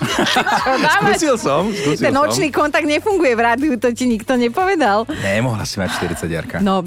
Skúsil 0.97 1.37
som, 1.37 1.69
skúsil 1.69 2.09
Ten 2.09 2.17
som. 2.17 2.25
nočný 2.25 2.49
kontakt 2.49 2.89
nefunguje 2.89 3.37
v 3.37 3.43
rádiu, 3.45 3.73
to 3.77 3.93
ti 3.93 4.09
nikto 4.09 4.33
nepovedal. 4.41 5.05
Nemohla 5.21 5.69
si 5.69 5.77
mať 5.77 6.09
40, 6.17 6.25
Jarka. 6.25 6.57
No, 6.65 6.81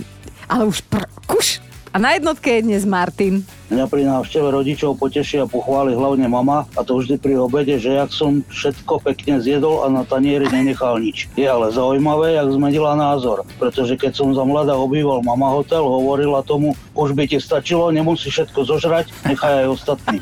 ale 0.49 0.65
už 0.65 0.81
pr- 0.89 1.05
kuš. 1.29 1.61
A 1.95 1.97
na 1.97 2.11
jednotke 2.11 2.59
je 2.59 2.67
dnes 2.67 2.83
Martin. 2.83 3.47
Mňa 3.71 3.87
pri 3.87 4.03
návšteve 4.03 4.51
rodičov 4.51 4.99
poteší 4.99 5.39
a 5.39 5.47
pochváli 5.47 5.95
hlavne 5.95 6.27
mama 6.27 6.67
a 6.75 6.83
to 6.83 6.99
vždy 6.99 7.15
pri 7.15 7.39
obede, 7.39 7.79
že 7.79 7.95
jak 7.95 8.11
som 8.11 8.43
všetko 8.51 8.99
pekne 8.99 9.39
zjedol 9.39 9.79
a 9.79 9.87
na 9.87 10.03
tanieri 10.03 10.43
nenechal 10.51 10.99
nič. 10.99 11.31
Je 11.39 11.47
ale 11.47 11.71
zaujímavé, 11.71 12.35
jak 12.35 12.51
zmenila 12.51 12.99
názor, 12.99 13.47
pretože 13.55 13.95
keď 13.95 14.11
som 14.11 14.35
za 14.35 14.43
mladá 14.43 14.75
obýval 14.75 15.23
mama 15.23 15.55
hotel, 15.55 15.87
hovorila 15.87 16.43
tomu, 16.43 16.75
už 16.99 17.15
by 17.15 17.31
ti 17.31 17.39
stačilo, 17.39 17.87
nemusí 17.95 18.27
všetko 18.27 18.75
zožrať, 18.75 19.15
nechaj 19.31 19.63
aj 19.63 19.67
ostatní. 19.71 20.19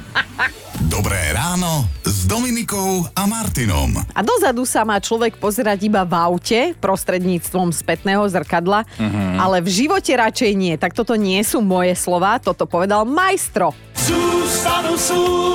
Dobré 0.93 1.17
ráno 1.33 1.89
Dominikou 2.33 3.05
a 3.13 3.29
Martinom. 3.29 3.93
A 4.09 4.25
dozadu 4.25 4.65
sa 4.65 4.81
má 4.81 4.97
človek 4.97 5.37
pozerať 5.37 5.85
iba 5.85 6.01
v 6.01 6.17
aute 6.17 6.73
prostredníctvom 6.81 7.69
spätného 7.69 8.25
zrkadla, 8.25 8.89
ale 9.37 9.61
v 9.61 9.69
živote 9.69 10.09
radšej 10.17 10.51
nie. 10.57 10.73
Tak 10.73 10.97
toto 10.97 11.13
nie 11.13 11.37
sú 11.45 11.61
moje 11.61 11.93
slova, 11.93 12.41
toto 12.41 12.65
povedal 12.65 13.05
majstro. 13.05 13.77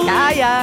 Ja, 0.07 0.31
ja. 0.31 0.55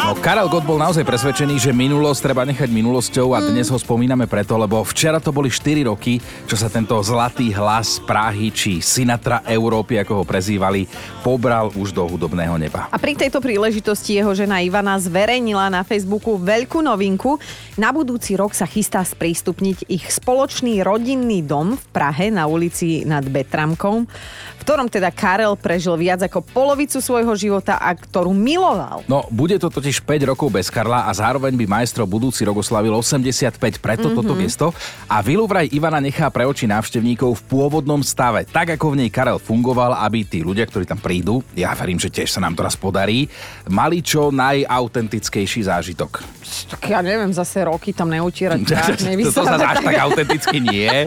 No, 0.00 0.16
Karel 0.16 0.48
Gott 0.48 0.64
bol 0.64 0.80
naozaj 0.80 1.04
presvedčený, 1.04 1.60
že 1.60 1.76
minulosť 1.76 2.24
treba 2.24 2.48
nechať 2.48 2.72
minulosťou 2.72 3.36
a 3.36 3.44
dnes 3.44 3.68
ho 3.68 3.76
spomíname 3.76 4.24
preto, 4.24 4.56
lebo 4.56 4.80
včera 4.80 5.20
to 5.20 5.28
boli 5.28 5.52
4 5.52 5.84
roky, 5.84 6.16
čo 6.48 6.56
sa 6.56 6.72
tento 6.72 6.96
zlatý 7.04 7.52
hlas 7.52 8.00
Prahy 8.00 8.48
či 8.48 8.80
Sinatra 8.80 9.44
Európy, 9.44 10.00
ako 10.00 10.22
ho 10.22 10.24
prezývali, 10.24 10.88
pobral 11.20 11.68
už 11.76 11.92
do 11.92 12.00
hudobného 12.08 12.56
neba. 12.56 12.88
A 12.88 12.96
pri 12.96 13.12
tejto 13.12 13.44
príležitosti 13.44 14.16
jeho 14.16 14.32
žena 14.32 14.64
Ivana 14.64 14.96
zverejnila 14.96 15.68
na 15.68 15.84
Facebooku 15.84 16.40
veľkú 16.40 16.80
novinku. 16.80 17.36
Na 17.76 17.92
budúci 17.92 18.40
rok 18.40 18.56
sa 18.56 18.64
chystá 18.64 19.04
sprístupniť 19.04 19.84
ich 19.84 20.08
spoločný 20.08 20.80
rodinný 20.80 21.44
dom 21.44 21.76
v 21.76 21.84
Prahe 21.92 22.32
na 22.32 22.48
ulici 22.48 23.04
nad 23.04 23.22
Betramkom, 23.28 24.08
v 24.08 24.62
ktorom 24.64 24.88
teda 24.88 25.12
Karel 25.12 25.60
prežil 25.60 25.92
viac 26.00 26.24
ako 26.24 26.40
polovicu 26.40 27.04
svojho 27.04 27.36
života 27.36 27.76
a 27.76 27.92
ktorú 27.92 28.32
miloval. 28.32 29.04
No, 29.04 29.28
bude 29.28 29.60
to 29.60 29.68
totiž 29.68 29.89
5 29.98 30.30
rokov 30.30 30.54
bez 30.54 30.70
Karla 30.70 31.10
a 31.10 31.10
zároveň 31.10 31.58
by 31.58 31.66
majstro 31.66 32.06
budúci 32.06 32.46
rok 32.46 32.62
oslavil 32.62 32.94
85, 32.94 33.82
preto 33.82 34.06
mm-hmm. 34.06 34.18
toto 34.22 34.32
miesto. 34.38 34.66
A 35.10 35.18
vilu 35.18 35.50
vraj 35.50 35.66
Ivana 35.74 35.98
nechá 35.98 36.30
pre 36.30 36.46
oči 36.46 36.70
návštevníkov 36.70 37.34
v 37.34 37.42
pôvodnom 37.50 37.98
stave, 38.06 38.46
tak 38.46 38.78
ako 38.78 38.94
v 38.94 38.98
nej 39.02 39.10
Karel 39.10 39.42
fungoval, 39.42 39.98
aby 40.06 40.22
tí 40.22 40.46
ľudia, 40.46 40.70
ktorí 40.70 40.86
tam 40.86 41.02
prídu, 41.02 41.42
ja 41.58 41.74
verím, 41.74 41.98
že 41.98 42.14
tiež 42.14 42.30
sa 42.30 42.38
nám 42.38 42.54
to 42.54 42.62
raz 42.62 42.78
podarí, 42.78 43.26
mali 43.66 43.98
čo 44.06 44.30
najautentickejší 44.30 45.66
zážitok. 45.66 46.22
Tak 46.70 46.82
ja 46.86 47.02
neviem, 47.02 47.30
zase 47.34 47.62
roky 47.66 47.90
tam 47.90 48.10
neutírať 48.10 48.60
prach, 48.66 48.94
to 49.34 49.42
sa 49.42 49.58
až 49.58 49.82
tak 49.82 49.96
autenticky 49.98 50.62
nie. 50.62 50.86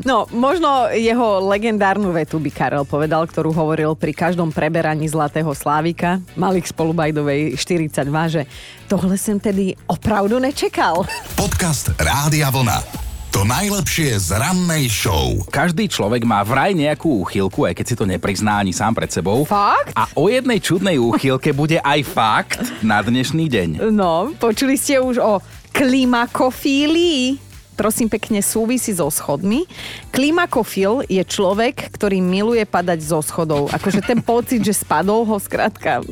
No, 0.00 0.26
možno 0.32 0.90
jeho 0.92 1.42
legendárnu 1.44 2.10
vetu 2.14 2.38
by 2.38 2.50
Karel 2.50 2.84
povedal, 2.86 3.26
ktorú 3.26 3.50
hovoril 3.54 3.92
pri 3.98 4.14
každom 4.14 4.50
preberaní 4.54 5.06
Zlatého 5.06 5.50
Slávika, 5.52 6.22
Malik 6.38 6.66
Spolubajdovej 6.66 7.49
42, 7.56 8.06
že 8.28 8.42
tohle 8.90 9.16
som 9.18 9.38
tedy 9.38 9.78
opravdu 9.86 10.38
nečekal. 10.38 11.06
Podcast 11.34 11.94
Rádia 11.96 12.50
Vlna. 12.50 13.08
To 13.30 13.46
najlepšie 13.46 14.18
z 14.18 14.34
rannej 14.34 14.90
show. 14.90 15.38
Každý 15.46 15.86
človek 15.86 16.26
má 16.26 16.42
vraj 16.42 16.74
nejakú 16.74 17.22
úchylku, 17.22 17.62
aj 17.62 17.78
keď 17.78 17.86
si 17.86 17.94
to 17.94 18.02
neprizná 18.02 18.58
ani 18.58 18.74
sám 18.74 18.90
pred 18.90 19.06
sebou. 19.06 19.46
Fakt? 19.46 19.94
A 19.94 20.10
o 20.18 20.26
jednej 20.26 20.58
čudnej 20.58 20.98
úchylke 20.98 21.54
bude 21.54 21.78
aj 21.78 22.00
fakt 22.10 22.58
na 22.82 22.98
dnešný 22.98 23.46
deň. 23.46 23.68
No, 23.94 24.34
počuli 24.34 24.74
ste 24.74 24.98
už 24.98 25.22
o 25.22 25.38
klimakofílii? 25.70 27.50
prosím 27.80 28.12
pekne 28.12 28.44
súvisí 28.44 28.92
so 28.92 29.08
schodmi. 29.08 29.64
Klimakofil 30.12 31.08
je 31.08 31.24
človek, 31.24 31.88
ktorý 31.96 32.20
miluje 32.20 32.68
padať 32.68 33.00
zo 33.00 33.24
schodov. 33.24 33.72
Akože 33.72 34.04
ten 34.04 34.20
pocit, 34.20 34.60
že 34.60 34.76
spadol 34.76 35.24
ho 35.24 35.40
skrátka 35.40 36.04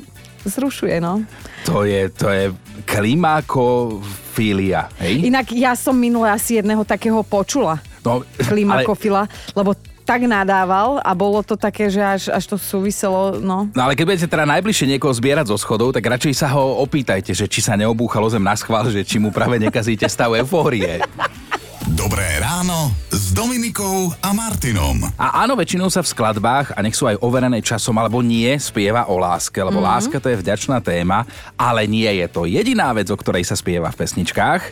zrušuje, 0.49 1.01
no. 1.01 1.23
To 1.69 1.85
je, 1.85 2.09
to 2.09 2.33
je 2.33 2.51
klimakofília, 2.89 4.89
hej? 5.05 5.29
Inak 5.29 5.53
ja 5.53 5.77
som 5.77 5.95
minule 5.95 6.33
asi 6.33 6.59
jedného 6.59 6.83
takého 6.83 7.21
počula. 7.23 7.79
No, 8.03 8.25
klimakofila, 8.49 9.29
ale... 9.29 9.53
lebo 9.53 9.77
tak 10.09 10.25
nadával 10.25 11.05
a 11.05 11.13
bolo 11.13 11.45
to 11.45 11.53
také, 11.53 11.93
že 11.93 12.01
až, 12.01 12.33
až 12.33 12.45
to 12.49 12.57
súviselo, 12.57 13.37
no. 13.45 13.69
No 13.77 13.81
ale 13.85 13.93
keď 13.93 14.05
budete 14.09 14.29
teda 14.33 14.49
najbližšie 14.49 14.97
niekoho 14.97 15.13
zbierať 15.13 15.53
zo 15.53 15.61
schodov, 15.61 15.93
tak 15.93 16.09
radšej 16.09 16.33
sa 16.33 16.49
ho 16.57 16.81
opýtajte, 16.81 17.37
že 17.37 17.45
či 17.45 17.61
sa 17.61 17.77
neobúchalo 17.77 18.25
zem 18.33 18.41
na 18.41 18.57
schvál, 18.57 18.89
že 18.89 19.05
či 19.05 19.21
mu 19.21 19.29
práve 19.29 19.61
nekazíte 19.61 20.09
stav 20.09 20.33
eufórie. 20.33 21.05
Dobré 21.97 22.37
ráno 22.37 22.93
s 23.09 23.33
Dominikou 23.33 24.13
a 24.21 24.37
Martinom. 24.37 25.09
A 25.17 25.41
áno, 25.41 25.57
väčšinou 25.57 25.89
sa 25.89 26.05
v 26.05 26.13
skladbách, 26.13 26.77
a 26.77 26.85
nech 26.85 26.93
sú 26.93 27.09
aj 27.09 27.17
overené 27.25 27.65
časom 27.65 27.97
alebo 27.97 28.21
nie, 28.21 28.53
spieva 28.61 29.09
o 29.09 29.17
láske, 29.17 29.57
lebo 29.57 29.81
mm-hmm. 29.81 29.97
láska 29.97 30.17
to 30.21 30.29
je 30.29 30.37
vďačná 30.37 30.85
téma, 30.85 31.25
ale 31.57 31.89
nie 31.89 32.05
je 32.21 32.27
to 32.29 32.45
jediná 32.45 32.93
vec, 32.93 33.09
o 33.09 33.17
ktorej 33.17 33.49
sa 33.49 33.57
spieva 33.57 33.89
v 33.89 34.05
pesničkách. 34.05 34.63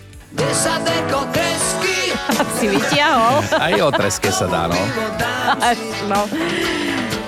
Si 2.60 2.66
vytiahol. 2.68 3.38
Aj 3.54 3.72
o 3.80 3.88
treske 3.94 4.28
sa 4.34 4.50
dá, 4.50 4.66
no. 4.68 4.76
no. 6.10 6.20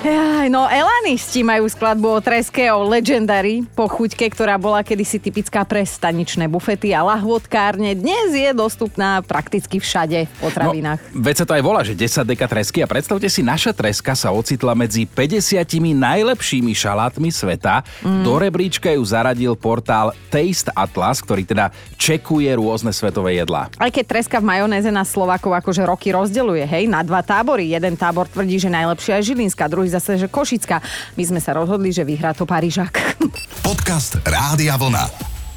Jaj, 0.09 0.49
no 0.49 0.65
Elanisti 0.65 1.45
majú 1.45 1.69
skladbu 1.69 2.17
o 2.17 2.19
treske, 2.23 2.65
o 2.73 2.81
Legendary 2.81 3.61
pochuťke, 3.77 4.25
ktorá 4.33 4.57
bola 4.57 4.81
kedysi 4.81 5.21
typická 5.21 5.61
pre 5.61 5.85
staničné 5.85 6.49
bufety 6.49 6.97
a 6.97 7.05
lahvodkárne. 7.05 7.93
Dnes 7.93 8.33
je 8.33 8.49
dostupná 8.57 9.21
prakticky 9.21 9.77
všade 9.77 10.25
v 10.25 10.33
potravinách. 10.41 10.97
No, 11.13 11.21
veď 11.21 11.35
sa 11.37 11.45
to 11.45 11.53
aj 11.53 11.61
volá, 11.61 11.85
že 11.85 11.93
10 11.93 12.25
deka 12.25 12.49
tresky 12.49 12.81
a 12.81 12.89
predstavte 12.89 13.29
si, 13.29 13.45
naša 13.45 13.69
treska 13.69 14.17
sa 14.17 14.33
ocitla 14.33 14.73
medzi 14.73 15.05
50 15.05 15.61
najlepšími 15.93 16.73
šalátmi 16.73 17.29
sveta. 17.29 17.85
Mm. 18.01 18.25
Do 18.25 18.41
rebríčka 18.41 18.89
ju 18.89 19.05
zaradil 19.05 19.53
portál 19.53 20.17
Taste 20.33 20.73
Atlas, 20.73 21.21
ktorý 21.21 21.45
teda 21.45 21.69
čekuje 22.01 22.49
rôzne 22.57 22.89
svetové 22.89 23.37
jedlá. 23.37 23.69
Aj 23.77 23.93
keď 23.93 24.17
treska 24.17 24.41
v 24.41 24.57
majonéze 24.57 24.89
na 24.89 25.05
Slovákov 25.05 25.53
akože 25.53 25.85
roky 25.85 26.09
rozdeluje, 26.09 26.65
hej, 26.65 26.89
na 26.89 27.05
dva 27.05 27.21
tábory. 27.21 27.77
Jeden 27.77 27.93
tábor 27.93 28.25
tvrdí, 28.25 28.57
že 28.57 28.73
najlepšia 28.73 29.21
je 29.21 29.37
Žilinská, 29.37 29.69
druhý 29.69 29.98
zase, 29.99 30.15
že 30.15 30.31
Košická. 30.31 30.79
My 31.19 31.23
sme 31.27 31.43
sa 31.43 31.59
rozhodli, 31.59 31.91
že 31.91 32.07
vyhrá 32.07 32.31
to 32.31 32.47
Parížak. 32.47 33.19
Podcast 33.67 34.15
Rádia 34.23 34.79
Vlna. 34.79 35.05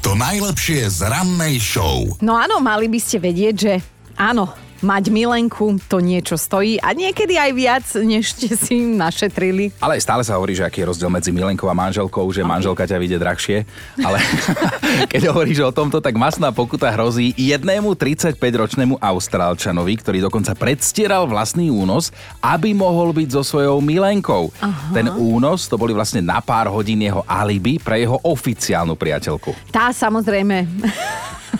To 0.03 0.19
najlepšie 0.19 0.83
z 0.91 1.07
rannej 1.07 1.63
show. 1.63 2.03
No 2.19 2.35
áno, 2.35 2.59
mali 2.59 2.91
by 2.91 2.99
ste 2.99 3.23
vedieť, 3.23 3.55
že 3.55 3.73
áno, 4.19 4.51
mať 4.83 5.09
milenku, 5.09 5.79
to 5.87 6.03
niečo 6.03 6.35
stojí 6.35 6.77
a 6.83 6.91
niekedy 6.91 7.39
aj 7.39 7.51
viac, 7.55 7.85
než 8.03 8.35
ste 8.35 8.53
si 8.53 8.83
našetrili. 8.83 9.71
Ale 9.79 9.97
stále 10.03 10.21
sa 10.21 10.35
hovorí, 10.35 10.53
že 10.53 10.67
aký 10.67 10.83
je 10.83 10.89
rozdiel 10.91 11.09
medzi 11.09 11.31
milenkou 11.31 11.65
a 11.71 11.75
manželkou, 11.75 12.27
že 12.29 12.43
manželka 12.43 12.83
ťa 12.83 12.99
vyjde 12.99 13.17
drahšie. 13.17 13.57
Ale 14.03 14.19
keď 15.11 15.31
hovoríš 15.31 15.63
o 15.63 15.71
tomto, 15.71 16.03
tak 16.03 16.19
masná 16.19 16.51
pokuta 16.51 16.91
hrozí 16.91 17.31
jednému 17.39 17.95
35-ročnému 17.95 18.99
Austrálčanovi, 18.99 19.93
ktorý 20.03 20.19
dokonca 20.27 20.53
predstieral 20.53 21.25
vlastný 21.25 21.71
únos, 21.71 22.11
aby 22.43 22.75
mohol 22.75 23.15
byť 23.15 23.39
so 23.39 23.41
svojou 23.41 23.79
milenkou. 23.79 24.51
Aha. 24.59 24.91
Ten 24.91 25.07
únos 25.09 25.65
to 25.71 25.79
boli 25.79 25.95
vlastne 25.95 26.19
na 26.19 26.43
pár 26.43 26.67
hodín 26.67 26.99
jeho 26.99 27.23
alibi 27.23 27.79
pre 27.79 28.03
jeho 28.03 28.19
oficiálnu 28.21 28.99
priateľku. 28.99 29.55
Tá 29.71 29.95
samozrejme 29.95 30.67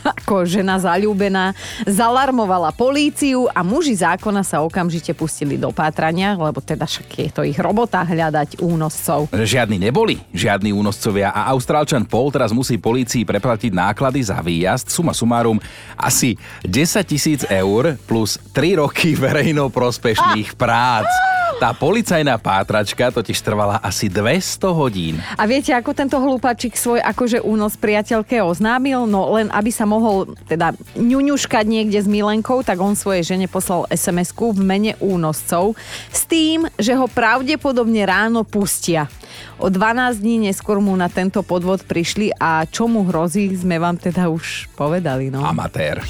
ako 0.02 0.50
žena 0.50 0.82
zalúbená, 0.82 1.54
zalarmovala 1.86 2.74
políciu 2.74 3.46
a 3.54 3.62
muži 3.62 3.94
zákona 4.00 4.42
sa 4.42 4.66
okamžite 4.66 5.14
pustili 5.14 5.60
do 5.60 5.70
pátrania, 5.70 6.34
lebo 6.34 6.58
teda 6.64 6.90
však 6.90 7.08
je 7.14 7.30
to 7.30 7.42
ich 7.46 7.60
robota 7.62 8.02
hľadať 8.02 8.64
únoscov. 8.64 9.30
Žiadni 9.30 9.78
neboli, 9.78 10.18
žiadni 10.34 10.74
únoscovia 10.74 11.30
a 11.30 11.54
Austrálčan 11.54 12.08
Paul 12.08 12.34
teraz 12.34 12.50
musí 12.50 12.82
polícii 12.82 13.28
preplatiť 13.28 13.72
náklady 13.76 14.20
za 14.26 14.40
výjazd, 14.42 14.90
suma 14.90 15.14
sumárum 15.14 15.62
asi 16.00 16.36
10 16.66 17.04
tisíc 17.06 17.42
eur 17.48 18.00
plus 18.10 18.40
3 18.52 18.82
roky 18.82 19.14
verejnoprospešných 19.24 20.58
prác. 20.58 21.43
Tá 21.64 21.72
policajná 21.72 22.36
pátračka 22.44 23.08
totiž 23.08 23.40
trvala 23.40 23.80
asi 23.80 24.12
200 24.12 24.68
hodín. 24.76 25.24
A 25.40 25.48
viete, 25.48 25.72
ako 25.72 25.96
tento 25.96 26.20
hlúpačik 26.20 26.76
svoj 26.76 27.00
akože 27.00 27.40
únos 27.40 27.80
priateľke 27.80 28.44
oznámil? 28.44 29.08
No 29.08 29.32
len 29.40 29.48
aby 29.48 29.72
sa 29.72 29.88
mohol 29.88 30.36
teda 30.44 30.76
ňuňuškať 31.00 31.64
niekde 31.64 32.04
s 32.04 32.08
Milenkou, 32.12 32.68
tak 32.68 32.84
on 32.84 33.00
svojej 33.00 33.24
žene 33.24 33.48
poslal 33.48 33.88
sms 33.88 34.36
v 34.36 34.60
mene 34.60 34.92
únoscov 35.00 35.80
s 36.12 36.28
tým, 36.28 36.68
že 36.76 37.00
ho 37.00 37.08
pravdepodobne 37.08 38.04
ráno 38.04 38.44
pustia. 38.44 39.08
O 39.56 39.72
12 39.72 40.20
dní 40.20 40.52
neskôr 40.52 40.84
mu 40.84 40.92
na 41.00 41.08
tento 41.08 41.48
podvod 41.48 41.88
prišli 41.88 42.36
a 42.44 42.68
čo 42.68 42.92
mu 42.92 43.08
hrozí, 43.08 43.48
sme 43.56 43.80
vám 43.80 43.96
teda 43.96 44.28
už 44.28 44.68
povedali. 44.76 45.32
No. 45.32 45.48
Amatér. 45.48 46.04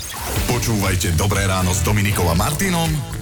Počúvajte 0.50 1.14
Dobré 1.14 1.46
ráno 1.46 1.78
s 1.78 1.86
Dominikom 1.86 2.26
a 2.26 2.34
Martinom 2.34 3.22